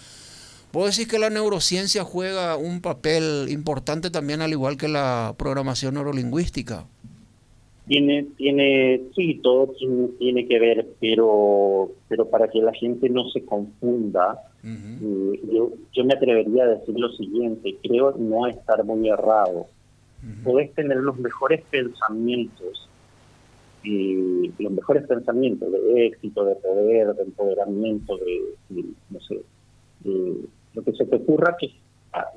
[0.77, 5.95] ¿Puedo decir que la neurociencia juega un papel importante también, al igual que la programación
[5.95, 6.87] neurolingüística?
[7.87, 9.75] Tiene, tiene, sí, todo
[10.19, 16.05] tiene, que ver, pero, pero para que la gente no se confunda, eh, yo, yo
[16.05, 19.69] me atrevería a decir lo siguiente, creo no estar muy errado.
[20.45, 22.87] Podés tener los mejores pensamientos,
[23.83, 29.41] y los mejores pensamientos de éxito, de poder, de empoderamiento, de, no sé,
[30.01, 30.35] de,
[30.77, 31.73] lo que se te ocurra que es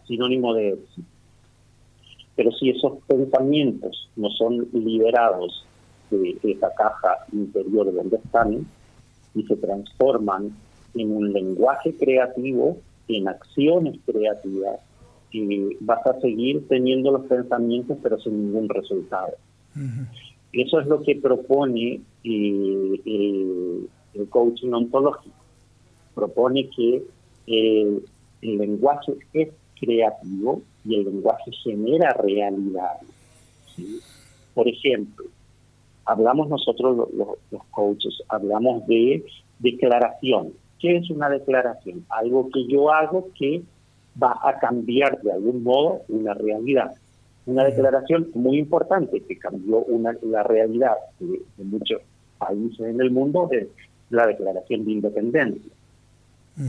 [0.08, 1.08] sinónimo de éxito.
[2.36, 5.66] Pero si esos pensamientos no son liberados
[6.10, 8.66] de, esa caja interior donde están
[9.36, 10.56] y se transforman
[10.96, 12.78] en un lenguaje creativo,
[13.10, 14.80] en acciones creativas,
[15.32, 19.34] y vas a seguir teniendo los pensamientos pero sin ningún resultado.
[20.52, 25.36] Eso es lo que propone eh, el coaching ontológico.
[26.16, 27.04] Propone que
[27.48, 28.00] eh,
[28.42, 29.50] el lenguaje es
[29.80, 32.98] creativo y el lenguaje genera realidad.
[34.54, 35.26] Por ejemplo,
[36.06, 39.24] hablamos nosotros los, coaches, hablamos de
[39.60, 40.54] declaración.
[40.80, 42.06] ¿Qué es una declaración?
[42.10, 43.62] Algo que yo hago que
[44.22, 46.94] va a cambiar de algún modo una realidad.
[47.46, 52.02] Una declaración muy importante que cambió una, la realidad de, de muchos
[52.38, 53.68] países en el mundo es
[54.10, 55.72] la declaración de independencia.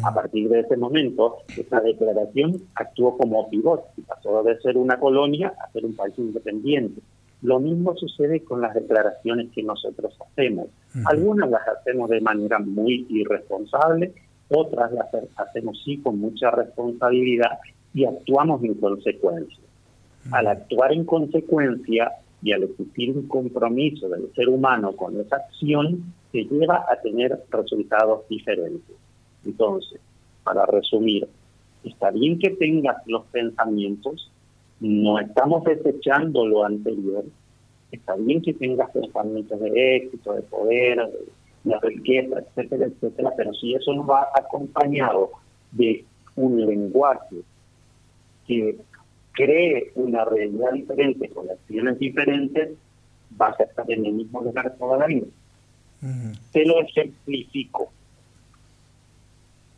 [0.04, 5.00] A partir de ese momento, esta declaración actuó como pivot y pasó de ser una
[5.00, 7.00] colonia a ser un país independiente.
[7.42, 10.68] Lo mismo sucede con las declaraciones que nosotros hacemos.
[11.06, 14.12] Algunas las hacemos de manera muy irresponsable,
[14.48, 17.58] otras las hacemos sí con mucha responsabilidad
[17.94, 19.58] y actuamos en consecuencia.
[20.32, 22.12] Al actuar en consecuencia
[22.42, 27.42] y al existir un compromiso del ser humano con esa acción, se lleva a tener
[27.50, 28.96] resultados diferentes.
[29.44, 30.00] Entonces,
[30.44, 31.28] para resumir,
[31.84, 34.30] está bien que tengas los pensamientos,
[34.80, 37.24] no estamos desechando lo anterior,
[37.92, 40.98] está bien que tengas pensamientos de éxito, de poder,
[41.64, 45.30] de riqueza, etcétera, etcétera, pero si eso no va acompañado
[45.72, 46.04] de
[46.36, 47.36] un lenguaje
[48.46, 48.76] que
[49.32, 52.70] cree una realidad diferente con acciones diferentes,
[53.30, 55.26] vas a estar en el mismo lugar toda la vida.
[56.52, 57.92] Te lo ejemplifico.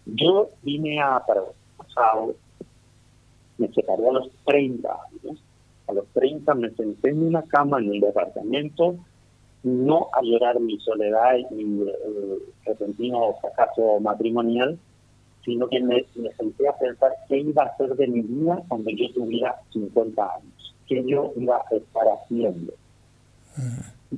[0.06, 1.42] Yo vine a para
[1.76, 2.34] pasado,
[3.58, 5.42] me separé a los 30 años.
[5.88, 8.96] A los 30 me senté en una cama en el departamento,
[9.62, 14.78] no a llorar mi soledad y mi eh, repentino fracaso matrimonial,
[15.44, 16.04] sino que me,
[16.36, 20.74] senté a pensar qué iba a hacer de mi vida cuando yo tuviera 50 años,
[20.88, 22.72] qué yo iba a estar haciendo.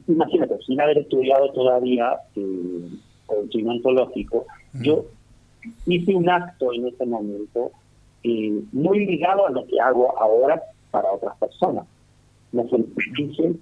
[0.09, 2.89] Imagínate, sin haber estudiado todavía eh,
[3.27, 5.07] coaching ontológico, yo
[5.87, 7.73] hice un acto en ese momento
[8.23, 11.87] eh, muy ligado a lo que hago ahora para otras personas.
[12.53, 12.65] Me
[13.17, 13.55] dije,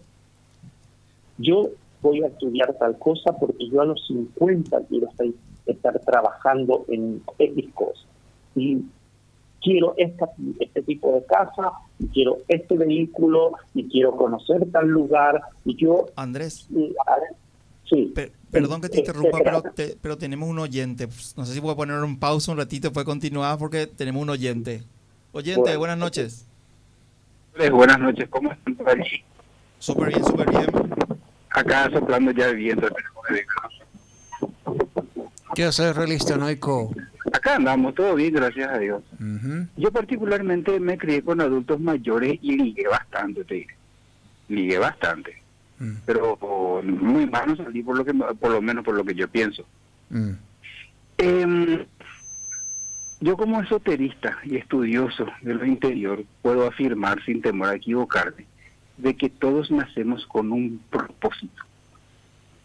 [1.39, 1.71] yo
[2.03, 5.09] voy a estudiar tal cosa porque yo a los 50 quiero
[5.67, 8.07] estar, trabajando en X cosas.
[8.55, 8.83] Y
[9.63, 10.29] quiero esta,
[10.61, 16.07] este tipo de casa, y quiero este vehículo, y quiero conocer tal lugar, y yo...
[16.17, 16.69] Andrés.
[17.89, 18.13] Sí.
[18.53, 19.63] Perdón que te interrumpa, pero,
[20.03, 21.09] pero tenemos un oyente.
[21.37, 24.83] No sé si puedo poner un pausa un ratito, puede continuar porque tenemos un oyente.
[25.33, 26.45] Oyente, buenas noches.
[27.71, 29.25] Buenas noches, ¿cómo están por allí?
[29.79, 30.67] Súper bien, súper bien.
[31.49, 32.89] acá soplando ya el viento.
[35.55, 36.95] ¿Qué haces, realista Noico?
[37.33, 39.03] Acá andamos, todo bien, gracias a Dios.
[39.77, 43.77] Yo particularmente me crié con adultos mayores y ligué bastante, te diré.
[44.49, 45.42] Ligué bastante.
[45.83, 45.97] Mm.
[46.07, 46.39] Pero
[46.85, 49.67] muy mal salí por lo que por lo menos por lo que yo pienso.
[50.11, 50.31] Mm.
[51.19, 51.85] Em,
[53.21, 58.47] yo como esoterista y estudioso de lo interior puedo afirmar sin temor a equivocarme
[58.97, 61.65] de que todos nacemos con un propósito.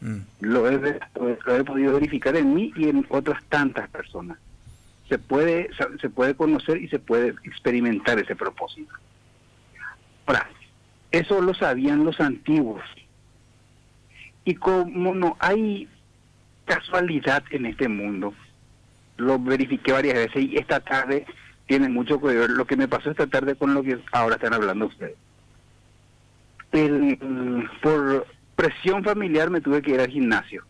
[0.01, 0.17] Mm.
[0.41, 4.37] Lo, he, lo he podido verificar en mí y en otras tantas personas.
[5.09, 8.93] Se puede, se puede conocer y se puede experimentar ese propósito.
[10.27, 10.47] Ahora,
[11.09, 12.83] eso lo sabían los antiguos.
[14.47, 15.89] Y como no hay
[16.63, 18.33] casualidad en este mundo,
[19.17, 21.25] lo verifiqué varias veces y esta tarde
[21.65, 24.53] tiene mucho que ver lo que me pasó esta tarde con lo que ahora están
[24.53, 25.17] hablando ustedes.
[27.81, 28.25] por
[28.55, 30.63] presión familiar me tuve que ir al gimnasio.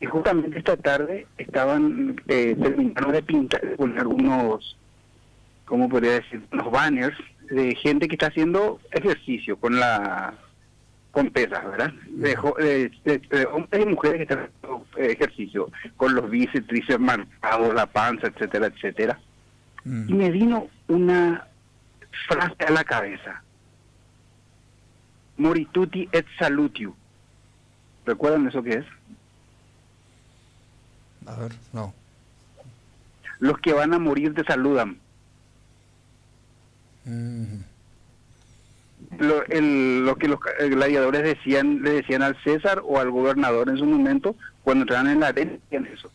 [0.00, 4.76] Y justamente esta tarde estaban eh, terminando de pintar, de poner unos,
[5.64, 6.42] ¿cómo podría decir?
[6.50, 7.16] Unos banners
[7.50, 10.34] de gente que está haciendo ejercicio con la
[11.12, 11.92] con pesas, ¿verdad?
[12.08, 12.36] De,
[13.46, 18.66] hombres y mujeres que están haciendo ejercicio con los bíceps, tríceps marcados, la panza, etcétera,
[18.66, 19.20] etcétera.
[19.84, 20.08] Mm.
[20.08, 21.46] Y me vino una
[22.28, 23.42] frase a la cabeza.
[25.36, 26.96] Morituti et salutio.
[28.06, 28.86] ¿Recuerdan eso que es?
[31.26, 31.94] A ver, no.
[33.38, 34.98] Los que van a morir te saludan.
[37.04, 37.71] Mm.
[39.18, 43.84] Lo, lo, que los gladiadores decían le decían al César o al gobernador en su
[43.84, 46.10] momento cuando entraban en la arena decían eso.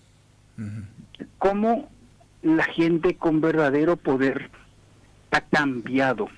[1.38, 1.90] ¿Cómo
[2.42, 4.50] la gente con verdadero poder
[5.32, 6.30] ha cambiado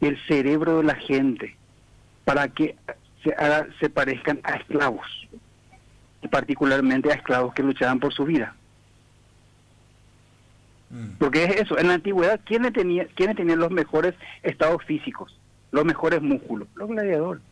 [0.00, 1.56] el cerebro de la gente
[2.24, 2.76] para que
[3.22, 3.34] se,
[3.80, 5.06] se parezcan a esclavos,
[6.22, 8.54] y particularmente a esclavos que luchaban por su vida.
[10.90, 11.18] Mm.
[11.18, 15.38] Porque es eso, en la antigüedad, ¿quiénes, tenía, ¿quiénes tenían los mejores estados físicos?
[15.70, 17.42] Los mejores músculos, los gladiadores.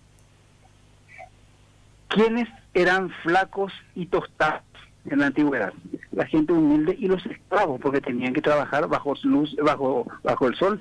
[2.08, 4.62] ¿Quiénes eran flacos y tostados
[5.04, 5.72] en la antigüedad?
[6.12, 10.56] La gente humilde y los esclavos, porque tenían que trabajar bajo luz, bajo, bajo el
[10.56, 10.80] sol.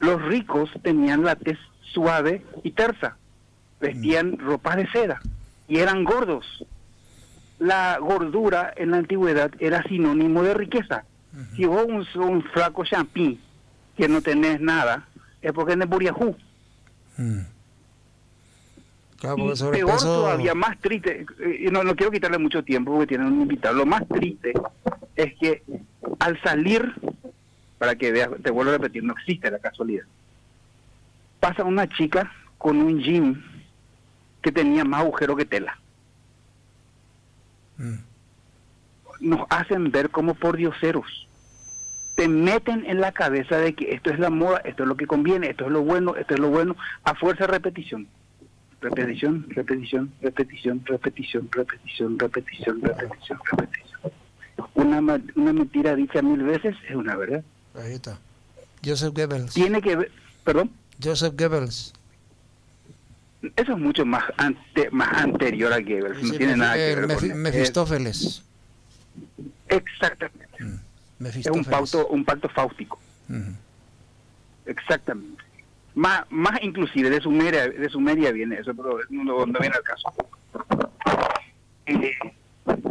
[0.00, 1.58] Los ricos tenían la tez
[1.92, 3.16] suave y tersa
[3.84, 5.20] vestían ropas de seda
[5.68, 6.64] y eran gordos.
[7.58, 11.04] La gordura en la antigüedad era sinónimo de riqueza.
[11.56, 13.40] Si vos un, un flaco champín
[13.96, 15.06] que no tenés nada,
[15.42, 16.36] es porque es buriajú.
[17.16, 17.40] Mm.
[19.22, 21.26] y peor todavía, más triste,
[21.60, 24.52] y no, no quiero quitarle mucho tiempo porque tienen un invitado, lo más triste
[25.16, 25.62] es que
[26.18, 26.92] al salir,
[27.78, 30.04] para que veas, te vuelvo a repetir, no existe la casualidad,
[31.40, 33.44] pasa una chica con un jean
[34.42, 35.78] que tenía más agujero que tela.
[37.78, 38.13] Mm.
[39.20, 41.26] Nos hacen ver como por dioseros.
[42.16, 45.06] Te meten en la cabeza de que esto es la moda, esto es lo que
[45.06, 48.06] conviene, esto es lo bueno, esto es lo bueno, a fuerza de repetición.
[48.80, 54.00] Repetición, repetición, repetición, repetición, repetición, repetición, repetición, repetición.
[54.74, 54.98] Una,
[55.34, 57.42] una mentira dicha mil veces es una verdad.
[57.74, 58.18] Ahí está.
[58.84, 59.54] Joseph Goebbels.
[59.54, 60.12] Tiene que ver,
[60.44, 60.70] perdón.
[61.02, 61.92] Joseph Goebbels.
[63.56, 64.24] Eso es mucho más
[64.90, 68.42] más anterior a Goebbels, no tiene nada que ver con Mefistófeles.
[69.76, 70.64] Exactamente.
[70.64, 72.98] Mm, es un pacto, un pacto fáustico.
[74.66, 75.42] Exactamente.
[75.94, 80.12] Más, más inclusive de Sumeria, de Sumeria viene eso, pero no, viene al caso.
[81.86, 82.12] Eh,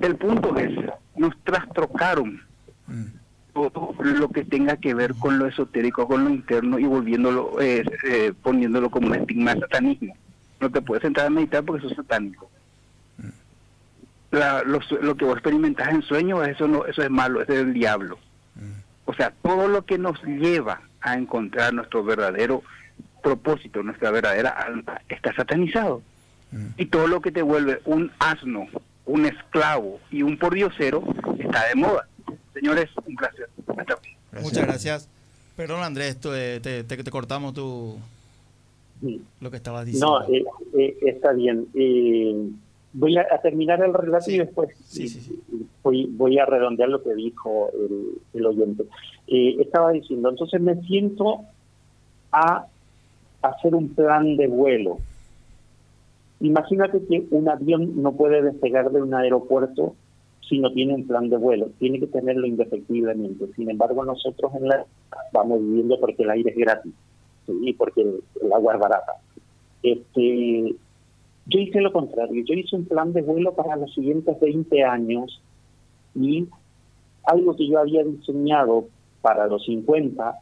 [0.02, 0.72] el punto es,
[1.16, 2.42] nos trastrocaron
[2.88, 3.06] mm.
[3.54, 7.84] todo lo que tenga que ver con lo esotérico, con lo interno y volviéndolo, eh,
[8.06, 10.16] eh, poniéndolo como un estigma de satanismo
[10.64, 12.50] no te puedes entrar a meditar porque eso es satánico.
[14.34, 18.18] Lo, que vos experimentas en sueño, eso no eso es malo, eso es el diablo.
[19.06, 22.64] O sea, todo lo que nos lleva a encontrar nuestro verdadero
[23.22, 26.02] propósito, nuestra verdadera alma, está satanizado.
[26.78, 28.68] Y todo lo que te vuelve un asno,
[29.06, 31.04] un esclavo y un pordiosero
[31.40, 32.08] está de moda.
[32.54, 33.50] Señores, un placer.
[34.42, 35.10] Muchas gracias.
[35.56, 38.00] Perdón, Andrés, te, te, te cortamos tu,
[39.42, 40.22] lo que estaba diciendo.
[40.22, 40.44] No, eh,
[40.78, 41.68] eh, está bien.
[41.74, 42.50] Eh,
[42.94, 44.70] voy a, terminar el relato y después
[45.84, 47.70] voy, voy a redondear lo que dijo
[48.34, 48.86] el, oyente.
[49.28, 51.42] estaba diciendo, entonces me siento
[52.32, 52.68] a
[53.42, 54.98] hacer un plan de vuelo.
[56.40, 59.96] Imagínate que un avión no puede despegar de un aeropuerto
[60.48, 63.48] si no tiene un plan de vuelo, tiene que tenerlo indefectiblemente.
[63.56, 64.86] Sin embargo, nosotros en la
[65.32, 66.94] vamos viviendo porque el aire es gratis
[67.48, 69.14] y porque el, agua es barata.
[69.82, 70.76] Este,
[71.46, 75.42] Yo hice lo contrario, yo hice un plan de vuelo para los siguientes 20 años
[76.16, 76.48] y
[77.26, 78.86] algo que yo había diseñado
[79.22, 80.40] para los 50,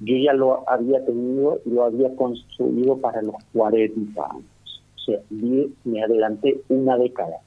[0.00, 4.44] yo ya lo había tenido y lo había construido para los 40 años.
[4.96, 5.20] O sea,
[5.84, 7.38] me adelanté una década.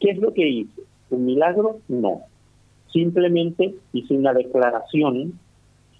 [0.00, 0.82] ¿Qué es lo que hice?
[1.10, 1.80] ¿Un milagro?
[1.88, 2.22] No.
[2.92, 5.38] Simplemente hice una declaración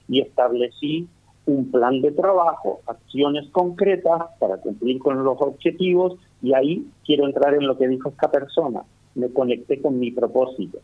[0.09, 1.09] y establecí
[1.49, 7.55] un plan de trabajo, acciones concretas para cumplir con los objetivos y ahí quiero entrar
[7.55, 8.83] en lo que dijo esta persona.
[9.15, 10.79] Me conecté con mi propósito.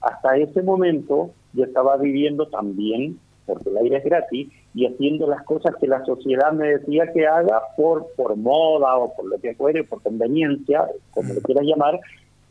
[0.00, 5.44] Hasta ese momento yo estaba viviendo también, porque el aire es gratis, y haciendo las
[5.44, 9.54] cosas que la sociedad me decía que haga por, por moda o por lo que
[9.54, 12.00] fuere, por conveniencia, como lo quieras llamar,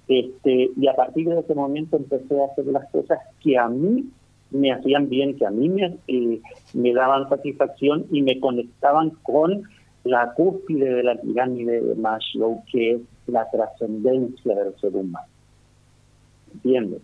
[0.07, 4.09] este, y a partir de ese momento empecé a hacer las cosas que a mí
[4.51, 6.41] me hacían bien, que a mí me, eh,
[6.73, 9.63] me daban satisfacción y me conectaban con
[10.03, 15.27] la cúspide de la pirámide de Maslow, que es la trascendencia del ser humano.
[16.53, 17.01] ¿Entiendes?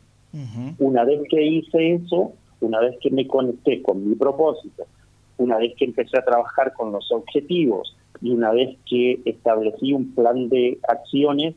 [0.79, 4.85] Una vez que hice eso, una vez que me conecté con mi propósito,
[5.37, 10.13] una vez que empecé a trabajar con los objetivos y una vez que establecí un
[10.13, 11.55] plan de acciones,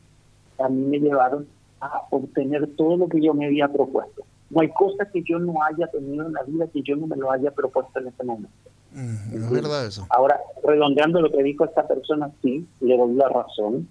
[0.59, 1.47] a mí me llevaron
[1.81, 4.23] a obtener todo lo que yo me había propuesto.
[4.49, 7.15] No hay cosa que yo no haya tenido en la vida que yo no me
[7.15, 8.69] lo haya propuesto en ese momento.
[8.93, 10.07] Mm, es verdad eso.
[10.09, 13.87] Ahora, redondeando lo que dijo esta persona, sí, le doy la razón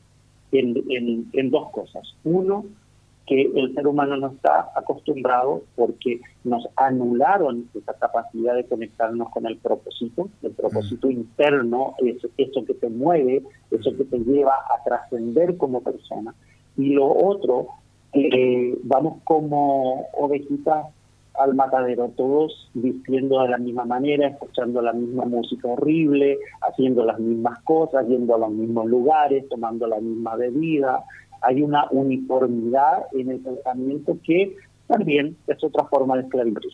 [0.53, 2.03] en, en, dos cosas.
[2.25, 2.65] Uno,
[3.27, 9.47] que el ser humano no está acostumbrado porque nos anularon esa capacidad de conectarnos con
[9.47, 10.31] el propósito.
[10.43, 15.83] El propósito interno es eso que te mueve, eso que te lleva a trascender como
[15.83, 16.35] persona.
[16.77, 17.69] Y lo otro
[18.13, 20.87] eh, vamos como ovejitas
[21.39, 27.19] al matadero, todos vistiendo de la misma manera, escuchando la misma música horrible, haciendo las
[27.21, 31.05] mismas cosas, yendo a los mismos lugares, tomando la misma bebida.
[31.43, 34.57] Hay una uniformidad en el pensamiento que
[34.89, 36.73] también es otra forma de esclavitud.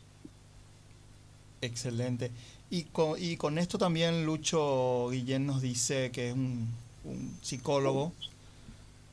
[1.61, 2.31] Excelente.
[2.71, 6.69] Y con, y con esto también Lucho Guillén nos dice que es un,
[7.05, 8.13] un psicólogo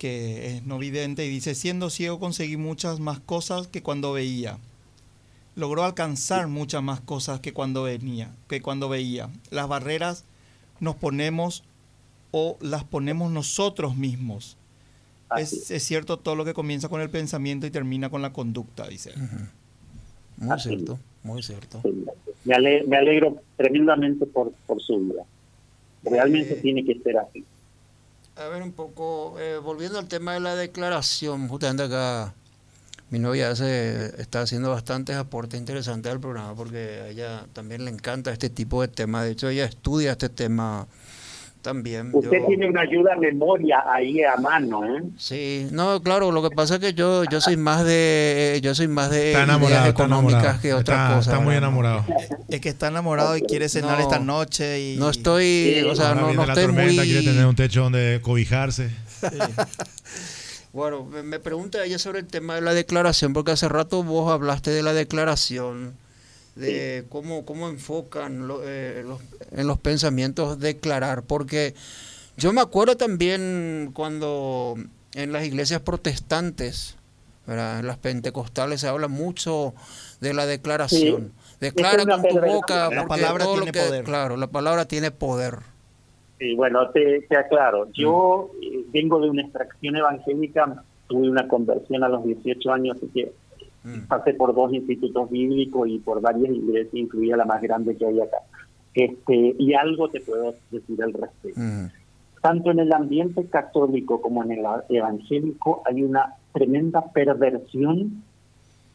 [0.01, 4.57] que es no vidente y dice, siendo ciego conseguí muchas más cosas que cuando veía.
[5.55, 9.29] Logró alcanzar muchas más cosas que cuando venía, que cuando veía.
[9.51, 10.25] Las barreras
[10.79, 11.63] nos ponemos
[12.31, 14.57] o las ponemos nosotros mismos.
[15.37, 18.87] Es, es, cierto todo lo que comienza con el pensamiento y termina con la conducta,
[18.87, 19.11] dice.
[20.37, 21.79] Muy cierto, muy cierto.
[22.43, 25.25] Me, alegro, tremendamente por, por su vida.
[26.03, 27.45] Realmente eh, tiene que ser así
[28.41, 32.33] a ver un poco, eh, volviendo al tema de la declaración, justamente acá
[33.09, 37.91] mi novia hace, está haciendo bastantes aportes interesantes al programa porque a ella también le
[37.91, 39.25] encanta este tipo de temas.
[39.25, 40.87] De hecho, ella estudia este tema
[41.61, 42.11] también.
[42.13, 45.03] Usted tiene una ayuda a memoria ahí a mano, ¿eh?
[45.17, 48.87] Sí, no, claro, lo que pasa es que yo yo soy más de yo soy
[48.87, 51.31] más de está económicas que otra cosa.
[51.31, 52.05] Está muy enamorado.
[52.49, 56.33] Es que está enamorado y quiere cenar esta noche y No estoy, o sea, no,
[56.33, 58.89] no estoy muy quiere tener un techo donde cobijarse.
[60.73, 64.71] bueno, me pregunta ella sobre el tema de la declaración porque hace rato vos hablaste
[64.71, 65.93] de la declaración
[66.55, 69.03] de cómo, cómo enfocan eh,
[69.51, 71.73] en los pensamientos declarar, porque
[72.37, 74.75] yo me acuerdo también cuando
[75.15, 76.97] en las iglesias protestantes,
[77.47, 79.73] en las pentecostales se habla mucho
[80.21, 81.33] de la declaración.
[81.59, 84.03] Declara con tu boca, la palabra tiene poder.
[84.03, 85.59] Claro, la palabra tiene poder.
[86.39, 87.91] Sí, bueno, te, aclaro.
[87.93, 88.63] Yo mm.
[88.63, 93.31] eh, vengo de una extracción evangélica, tuve una conversión a los 18 años, así que
[93.83, 94.07] Mm.
[94.07, 98.19] Pasé por dos institutos bíblicos y por varias iglesias, incluida la más grande que hay
[98.19, 98.37] acá.
[98.93, 101.59] Este, y algo te puedo decir al respecto.
[101.59, 101.87] Mm.
[102.41, 108.23] Tanto en el ambiente católico como en el evangélico hay una tremenda perversión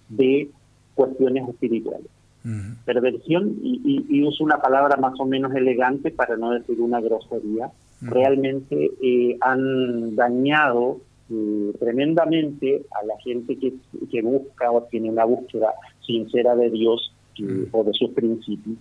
[0.08, 0.50] de
[0.94, 2.08] cuestiones espirituales.
[2.44, 2.72] Mm.
[2.84, 7.70] Perversión, y, uso una palabra más o menos elegante para no decir una grosería,
[8.00, 10.98] realmente eh, han dañado
[11.30, 13.74] eh, tremendamente a la gente que,
[14.10, 15.74] que, busca o tiene una búsqueda
[16.06, 17.64] sincera de Dios mm.
[17.72, 18.76] o de sus principios,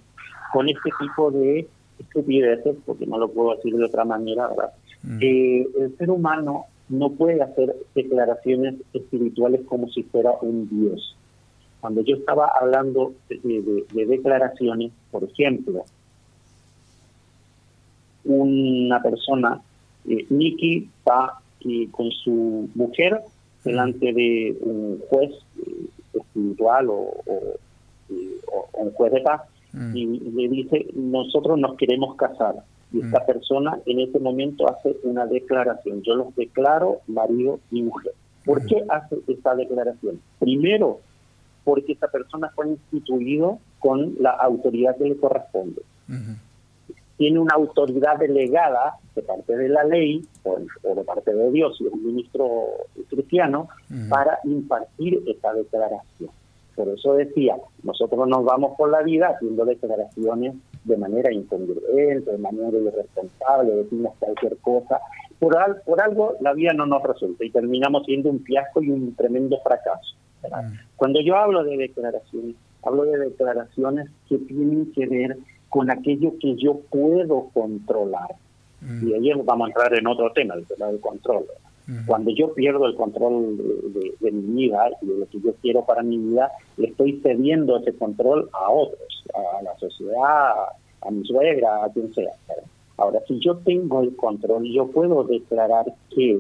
[0.54, 1.68] con este tipo de
[2.00, 4.74] estupideces, porque no lo puedo decir de otra manera, ¿verdad?
[5.04, 5.20] Mm.
[5.22, 11.16] Eh, el ser humano no puede hacer declaraciones espirituales como si fuera un Dios.
[11.82, 15.84] Cuando yo estaba hablando de, de declaraciones, por ejemplo,
[18.26, 19.62] una persona,
[20.08, 21.40] eh, Nicky va
[21.92, 23.22] con su mujer
[23.64, 25.32] delante de un juez
[25.66, 27.14] eh, espiritual o,
[28.74, 29.42] un juez de paz
[29.74, 29.98] mm.
[29.98, 32.56] y le dice, nosotros nos queremos casar.
[32.94, 33.26] Y esta mm.
[33.26, 36.04] persona en ese momento hace una declaración.
[36.04, 38.14] Yo los declaro marido y mujer.
[38.46, 38.68] ¿Por mm.
[38.68, 40.22] qué hace esta declaración?
[40.40, 41.00] Primero,
[41.64, 45.82] porque esta persona fue instituido con la autoridad que le corresponde.
[47.18, 51.86] Tiene una autoridad delegada de parte de la ley o, de parte de Dios y
[51.86, 52.48] un ministro
[53.10, 53.70] cristiano
[54.10, 56.30] para impartir esta declaración.
[56.76, 62.38] Por eso decía, nosotros nos vamos por la vida haciendo declaraciones de manera incongruente, de
[62.38, 65.00] manera irresponsable, decimos cualquier cosa.
[65.40, 69.16] Por, por algo la vida no nos resulta y terminamos siendo un fiasco y un
[69.16, 70.16] tremendo fracaso.
[70.44, 70.74] Mm.
[70.98, 75.38] Cuando yo hablo de declaraciones, hablo de declaraciones que tienen que ver
[75.76, 78.34] con aquello que yo puedo controlar.
[78.80, 79.10] Mm.
[79.10, 81.44] Y ahí vamos a entrar en otro tema, el tema del control.
[82.08, 83.58] Cuando yo pierdo el control
[84.22, 87.78] de, mi vida y de lo que yo quiero para mi vida, le estoy cediendo
[87.78, 90.54] ese control a otros, a la sociedad,
[91.02, 92.32] a mi suegra, a quien sea.
[92.96, 96.40] Ahora, si yo tengo el control, yo puedo declarar que,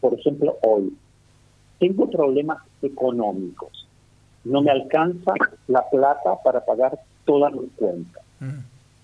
[0.00, 0.92] por ejemplo, hoy,
[1.78, 3.88] tengo problemas económicos,
[4.42, 5.32] no me alcanza
[5.68, 8.22] la plata para pagar todas mis cuentas.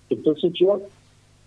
[0.09, 0.81] Entonces yo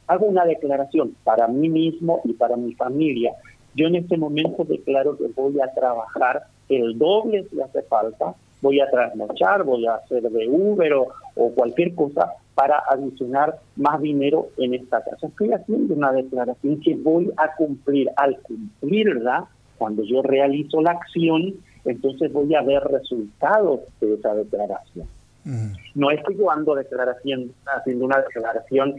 [0.06, 3.32] hago una declaración para mí mismo y para mi familia.
[3.74, 8.80] Yo en este momento declaro que voy a trabajar el doble si hace falta, voy
[8.80, 14.74] a trasnochar, voy a hacer de Uber o, cualquier cosa para adicionar más dinero en
[14.74, 15.26] esta casa.
[15.26, 18.08] Estoy haciendo una declaración que voy a cumplir.
[18.16, 19.46] Al cumplirla,
[19.76, 21.54] cuando yo realizo la acción,
[21.84, 25.06] entonces voy a ver resultados de esa declaración.
[25.44, 25.72] Mm.
[25.94, 28.96] No estoy yo ando declaración, haciendo una declaración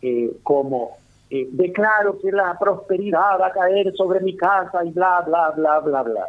[0.00, 0.98] eh, como
[1.30, 5.80] eh, declaro que la prosperidad va a caer sobre mi casa y bla, bla, bla,
[5.80, 6.24] bla, bla.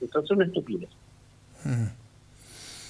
[0.00, 0.90] Eso es una estupidez.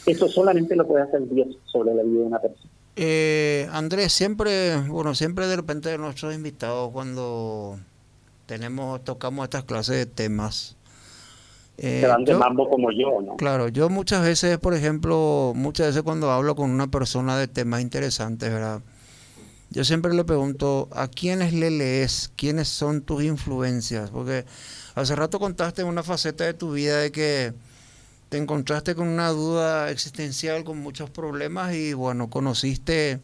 [0.07, 2.71] Eso solamente lo puede hacer Dios sobre la vida de una persona.
[2.97, 7.79] Eh, Andrés, siempre, bueno, siempre de repente nuestros invitados cuando
[8.47, 10.77] tenemos, tocamos estas clases de temas.
[11.79, 13.37] Eh, de mambo como yo, ¿no?
[13.37, 17.81] Claro, yo muchas veces, por ejemplo, muchas veces cuando hablo con una persona de temas
[17.81, 18.83] interesantes, ¿verdad?
[19.71, 22.31] Yo siempre le pregunto, ¿a quiénes le lees?
[22.37, 24.11] ¿Quiénes son tus influencias?
[24.11, 24.45] Porque
[24.95, 27.55] hace rato contaste una faceta de tu vida de que
[28.29, 33.21] te encontraste con una duda existencial, con muchos problemas y bueno, conociste,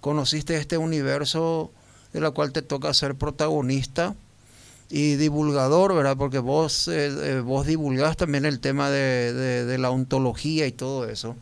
[0.00, 1.70] conociste este universo
[2.14, 4.14] de la cual te toca ser protagonista
[4.96, 6.16] y divulgador, ¿verdad?
[6.16, 11.34] Porque vos, eh, eh, vos divulgás también el tema de la ontología y todo eso.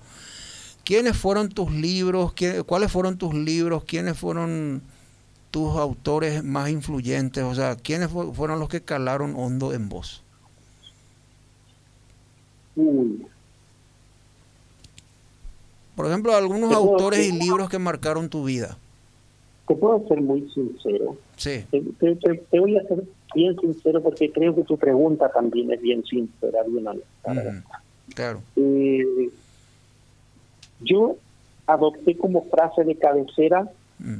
[0.84, 2.32] ¿Quiénes fueron tus libros?
[2.64, 3.84] ¿Cuáles fueron tus libros?
[3.84, 4.80] ¿Quiénes fueron
[5.50, 7.44] tus autores más influyentes?
[7.44, 10.22] O sea, ¿quiénes fueron los que calaron hondo en vos?
[15.94, 18.78] Por ejemplo, algunos autores y libros que marcaron tu vida.
[19.68, 21.16] Te puedo ser muy sincero.
[21.36, 21.64] Sí.
[21.70, 26.62] Te, voy a ser bien sincero porque creo que tu pregunta también es bien sincera,
[26.66, 27.82] bien honesta.
[28.14, 28.42] claro.
[28.56, 29.30] Eh,
[30.80, 31.16] yo
[31.66, 33.68] adopté como frase de cabecera
[33.98, 34.18] mm.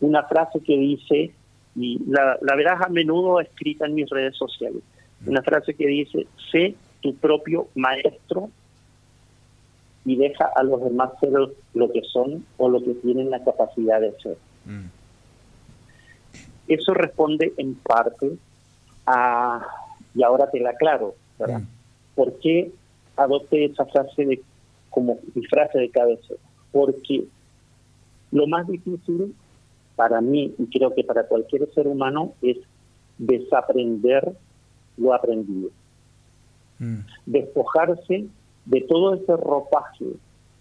[0.00, 1.32] una frase que dice,
[1.76, 4.82] y la, la verás a menudo escrita en mis redes sociales,
[5.20, 5.28] mm.
[5.28, 8.50] una frase que dice, sé tu propio maestro
[10.04, 11.30] y deja a los demás ser
[11.74, 14.36] lo que son o lo que tienen la capacidad de ser.
[16.72, 16.80] Mm.
[16.80, 18.32] Eso responde en parte
[19.06, 19.66] a,
[20.14, 21.62] y ahora te la aclaro, ¿verdad?
[22.14, 22.70] ¿Por qué
[23.16, 24.42] adopté esa frase de
[24.90, 26.34] como mi frase de cabeza,
[26.70, 27.24] porque
[28.30, 29.34] lo más difícil
[29.96, 32.58] para mí, y creo que para cualquier ser humano, es
[33.18, 34.32] desaprender
[34.96, 35.70] lo aprendido.
[36.78, 36.98] Mm.
[37.26, 38.26] Despojarse
[38.66, 40.04] de todo ese ropaje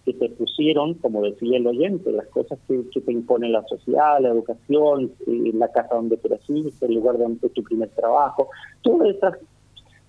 [0.05, 4.29] que te pusieron, como decía el oyente, las cosas que, te impone la sociedad, la
[4.29, 8.49] educación, la casa donde creciste, el lugar donde tu primer trabajo,
[8.81, 9.37] todas esas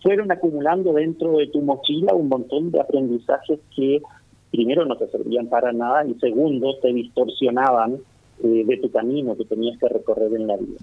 [0.03, 4.03] fueron acumulando dentro de tu mochila un montón de aprendizajes que
[4.51, 7.99] primero no te servían para nada y segundo te distorsionaban
[8.43, 10.79] eh, de tu camino que tenías que recorrer en la vida.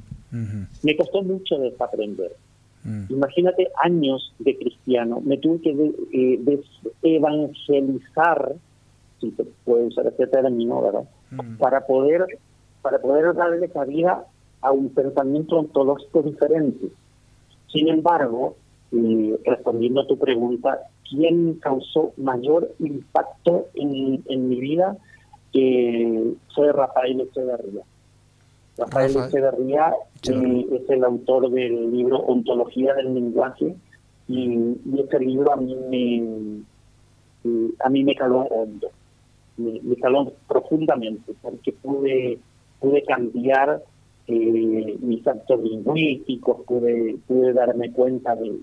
[0.84, 2.32] Me costó mucho desaprender.
[2.84, 3.06] Mm.
[3.10, 6.62] Imagínate años de cristiano, me tuve que eh,
[7.04, 8.56] evangelizar,
[9.20, 11.04] si se puede usar ese término, ¿verdad?
[11.32, 11.58] Mm.
[11.58, 12.26] Para poder
[12.82, 14.26] para poder darle cabida
[14.62, 16.88] a un pensamiento ontológico diferente.
[17.68, 18.56] Sin embargo,
[19.46, 24.98] respondiendo a tu pregunta, ¿quién causó mayor impacto en, en mi vida?
[25.54, 27.84] Eh, fue Rafael Echeverría.
[28.78, 29.94] Rafael, Echeverría
[30.30, 33.76] eh, es el autor del libro Ontología del Lenguaje
[34.28, 38.90] y, y ese libro a mí me, a mí me caló hondo,
[39.60, 42.40] me, caló profundamente porque pude
[42.80, 43.84] pude cambiar
[44.28, 48.60] eh, mis actos lingüísticos, pude, pude darme cuenta de,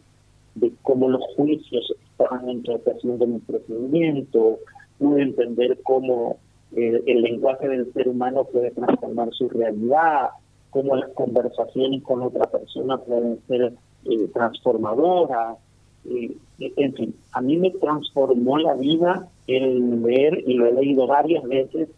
[0.55, 4.59] de cómo los juicios estaban entorpeciendo mi procedimiento,
[4.99, 6.39] pude entender cómo
[6.75, 10.31] eh, el lenguaje del ser humano puede transformar su realidad,
[10.71, 13.73] cómo las conversaciones con otra persona pueden ser
[14.05, 15.59] eh, transformadoras.
[16.09, 21.07] Eh, en fin, a mí me transformó la vida el leer, y lo he leído
[21.07, 21.89] varias veces,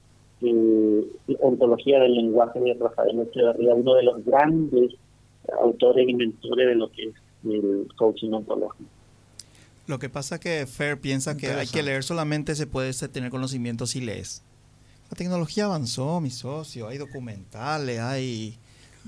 [0.40, 1.04] eh,
[1.40, 4.94] Ontología del lenguaje de Rafael Echeverría, uno de los grandes
[5.62, 8.88] autores y mentores de lo que es el coaching ontológico.
[9.86, 13.86] Lo que pasa que Fer piensa que hay que leer solamente se puede tener conocimiento
[13.86, 14.42] si lees.
[15.10, 18.58] La tecnología avanzó, mi socio, hay documentales, hay...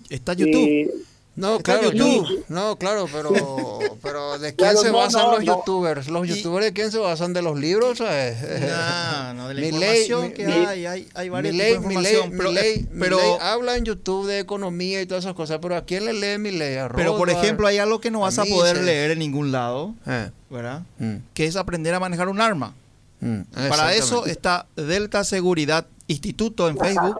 [0.09, 0.91] Está YouTube.
[1.37, 2.45] No, claro, YouTube.
[2.49, 6.09] No, claro, pero, pero ¿de quién se basan los youtubers?
[6.09, 7.33] ¿Los youtubers de quién se basan?
[7.33, 8.01] ¿De los libros?
[8.01, 12.33] No, no, de la información que hay, hay, hay varios tipos de información.
[12.37, 16.05] pero, ley, pero habla en YouTube de economía y todas esas cosas, pero ¿a quién
[16.05, 16.77] le lee mi ley?
[16.97, 20.31] Pero, por ejemplo, hay algo que no vas a, poder leer en ningún lado, eh.
[20.51, 20.83] ¿verdad?
[20.99, 21.17] Mm.
[21.33, 22.75] Que es aprender a manejar un arma.
[23.21, 27.17] Mm, Para eso está Delta Seguridad Instituto en Facebook.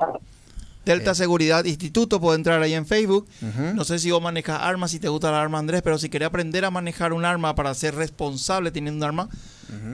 [0.91, 3.29] Delta Seguridad Instituto, puede entrar ahí en Facebook.
[3.75, 6.27] No sé si vos manejas armas, si te gusta el arma, Andrés, pero si querés
[6.27, 9.29] aprender a manejar un arma para ser responsable teniendo un arma,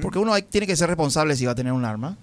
[0.01, 2.17] porque uno tiene que ser responsable si va a tener un arma.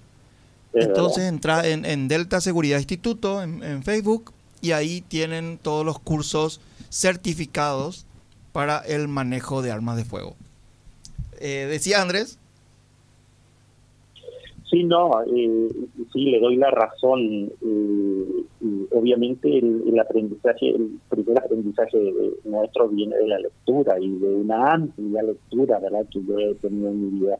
[0.72, 6.60] Entonces entra en, Delta Seguridad Instituto en, Facebook y ahí tienen todos los cursos
[6.90, 8.06] certificados
[8.52, 10.36] para el manejo de armas de fuego.
[11.38, 12.38] Eh, decía Andrés.
[14.74, 15.68] Sí, no, eh,
[16.12, 17.48] sí, le doy la razón.
[17.62, 21.96] Eh, obviamente el, aprendizaje, el primer aprendizaje
[22.42, 26.88] nuestro viene de la lectura y de una amplia lectura, ¿verdad?, que yo he tenido
[26.88, 27.38] en mi vida.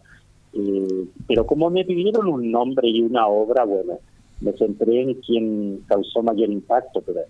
[0.52, 3.98] Eh, pero como me pidieron un nombre y una obra, bueno,
[4.40, 7.22] me centré en quien causó mayor impacto, pero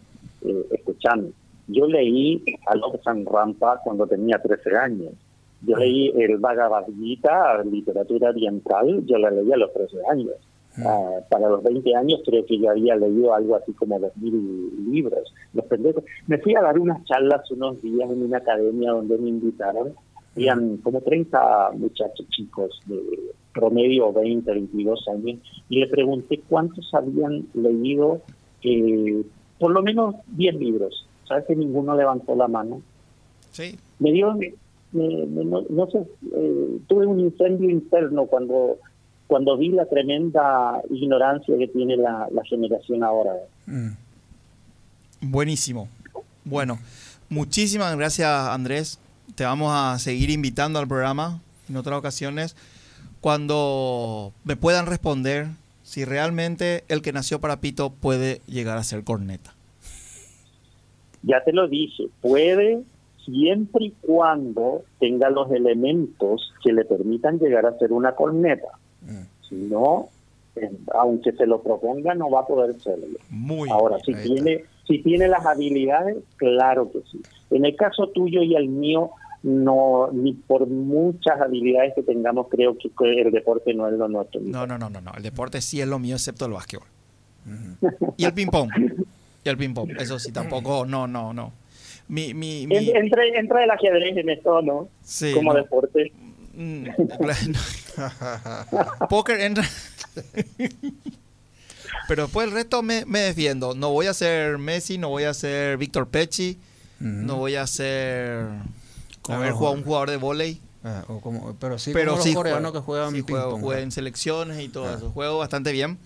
[0.42, 1.30] eh, escuchando.
[1.68, 5.12] Yo leí a Lobsang Rampa cuando tenía 13 años
[5.66, 10.34] yo leí el Bhagavad Gita, literatura oriental, yo la leí a los 13 años.
[10.76, 10.86] Mm.
[10.86, 15.32] Ah, para los 20 años creo que yo había leído algo así como 2.000 libros.
[15.52, 15.64] Los
[16.26, 19.94] Me fui a dar unas charlas unos días en una academia donde me invitaron.
[20.34, 23.00] Habían como 30 muchachos chicos de
[23.52, 25.38] promedio 20, 22 años
[25.68, 28.20] y le pregunté cuántos habían leído
[28.64, 29.22] eh,
[29.60, 31.06] por lo menos 10 libros.
[31.28, 32.82] ¿Sabes que ninguno levantó la mano?
[33.52, 33.78] Sí.
[34.00, 34.34] Me dio
[34.94, 35.98] no, sé,
[36.32, 38.78] eh, tuve un incendio interno cuando
[39.26, 43.32] cuando vi la tremenda ignorancia que tiene la, generación ahora.
[43.66, 43.92] Mm.
[45.22, 45.88] Buenísimo.
[46.44, 46.78] Bueno,
[47.28, 49.00] muchísimas gracias Andrés.
[49.34, 52.54] Te vamos a seguir invitando al programa en otras ocasiones
[53.20, 55.48] cuando me puedan responder
[55.82, 59.54] si realmente el que nació para Pito puede llegar a ser corneta.
[61.22, 62.82] Ya te lo dije, puede
[63.24, 68.68] siempre y cuando tenga los elementos que le permitan llegar a ser una corneta.
[69.02, 69.46] Mm.
[69.48, 70.08] Si no,
[70.56, 73.18] eh, aunque se lo proponga, no va a poder serlo.
[73.30, 77.20] Muy Ahora, si tiene, si tiene las habilidades, claro que sí.
[77.50, 79.10] En el caso tuyo y el mío,
[79.42, 82.88] no ni por muchas habilidades que tengamos creo que
[83.20, 84.40] el deporte no es lo nuestro.
[84.42, 85.12] No, no, no, no, no.
[85.16, 86.88] El deporte sí es lo mío excepto el básquetbol.
[88.16, 88.70] y el ping pong.
[89.44, 89.90] Y el ping pong.
[89.98, 91.52] Eso sí, tampoco, no, no, no
[92.08, 94.88] mi, mi, Entre, entra el ajedrez en esto, ¿no?
[95.02, 96.12] Sí, Como deporte.
[96.54, 96.86] Mm,
[99.08, 99.64] Póker entra.
[102.08, 103.74] Pero después el resto me, me, defiendo.
[103.74, 106.58] No voy a ser Messi, no voy a ser Víctor Pecci,
[107.00, 108.46] no voy a ser
[109.22, 110.60] como ah, un jugador de volei.
[110.86, 111.02] Ah,
[111.58, 114.94] pero sí, pero como los coreanos que juegan sí, juego, en selecciones y todo ah.
[114.96, 115.10] eso.
[115.12, 115.98] Juego bastante bien.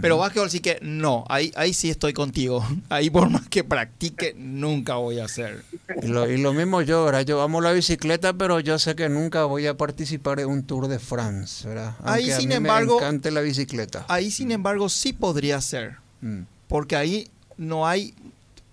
[0.00, 2.64] Pero básquetbol sí que no, ahí, ahí sí estoy contigo.
[2.88, 5.64] Ahí por más que practique, nunca voy a hacer.
[6.02, 7.22] Y lo, mismo yo, ¿verdad?
[7.22, 10.86] Yo amo la bicicleta, pero yo sé que nunca voy a participar en un Tour
[10.86, 11.96] de France, ¿verdad?
[12.04, 14.04] ahí, sin embargo, me encante la bicicleta.
[14.08, 15.96] Ahí, sin embargo, sí podría ser.
[16.20, 16.42] Mm.
[16.68, 18.14] Porque ahí no hay,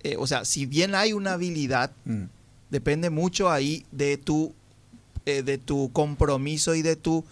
[0.03, 2.23] eh, o sea, si bien hay una habilidad, mm.
[2.69, 4.53] depende mucho ahí de tu,
[5.25, 7.25] eh, de tu compromiso y de tu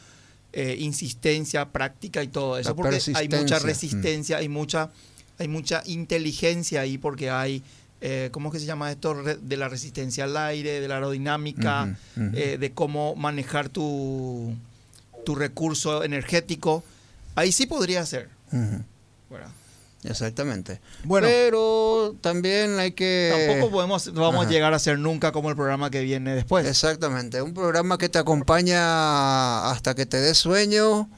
[0.53, 4.89] eh, insistencia, práctica y todo eso, porque hay mucha resistencia, hay mucha,
[5.37, 7.63] hay mucha inteligencia ahí porque hay
[7.99, 9.15] eh, ¿cómo es que se llama esto?
[9.23, 14.55] De la resistencia al aire, de la aerodinámica, eh, de cómo manejar tu,
[15.25, 16.83] tu recurso energético.
[17.35, 18.29] Ahí sí podría ser.
[20.12, 20.82] Exactamente.
[21.03, 23.47] Bueno, pero también hay que...
[23.47, 26.66] Tampoco podemos, vamos a llegar a ser nunca como el programa que viene después.
[26.66, 27.41] Exactamente.
[27.41, 31.10] Un programa que te acompaña hasta que te dé sueño,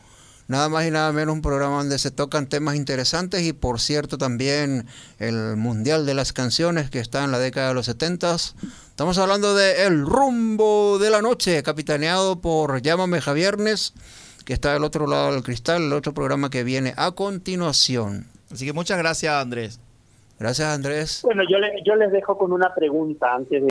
[0.48, 4.18] nada más y nada menos un programa donde se tocan temas interesantes y por cierto
[4.18, 4.88] también
[5.20, 8.36] el Mundial de las Canciones que está en la década de los 70.
[8.90, 13.94] Estamos hablando de El Rumbo de la Noche, capitaneado por Llámame Javiernes,
[14.44, 18.26] que está del otro lado del cristal, el otro programa que viene a continuación.
[18.52, 19.80] Así que muchas gracias Andrés.
[20.40, 21.22] Gracias Andrés.
[21.24, 23.68] Bueno, yo, yo les dejo con una pregunta antes de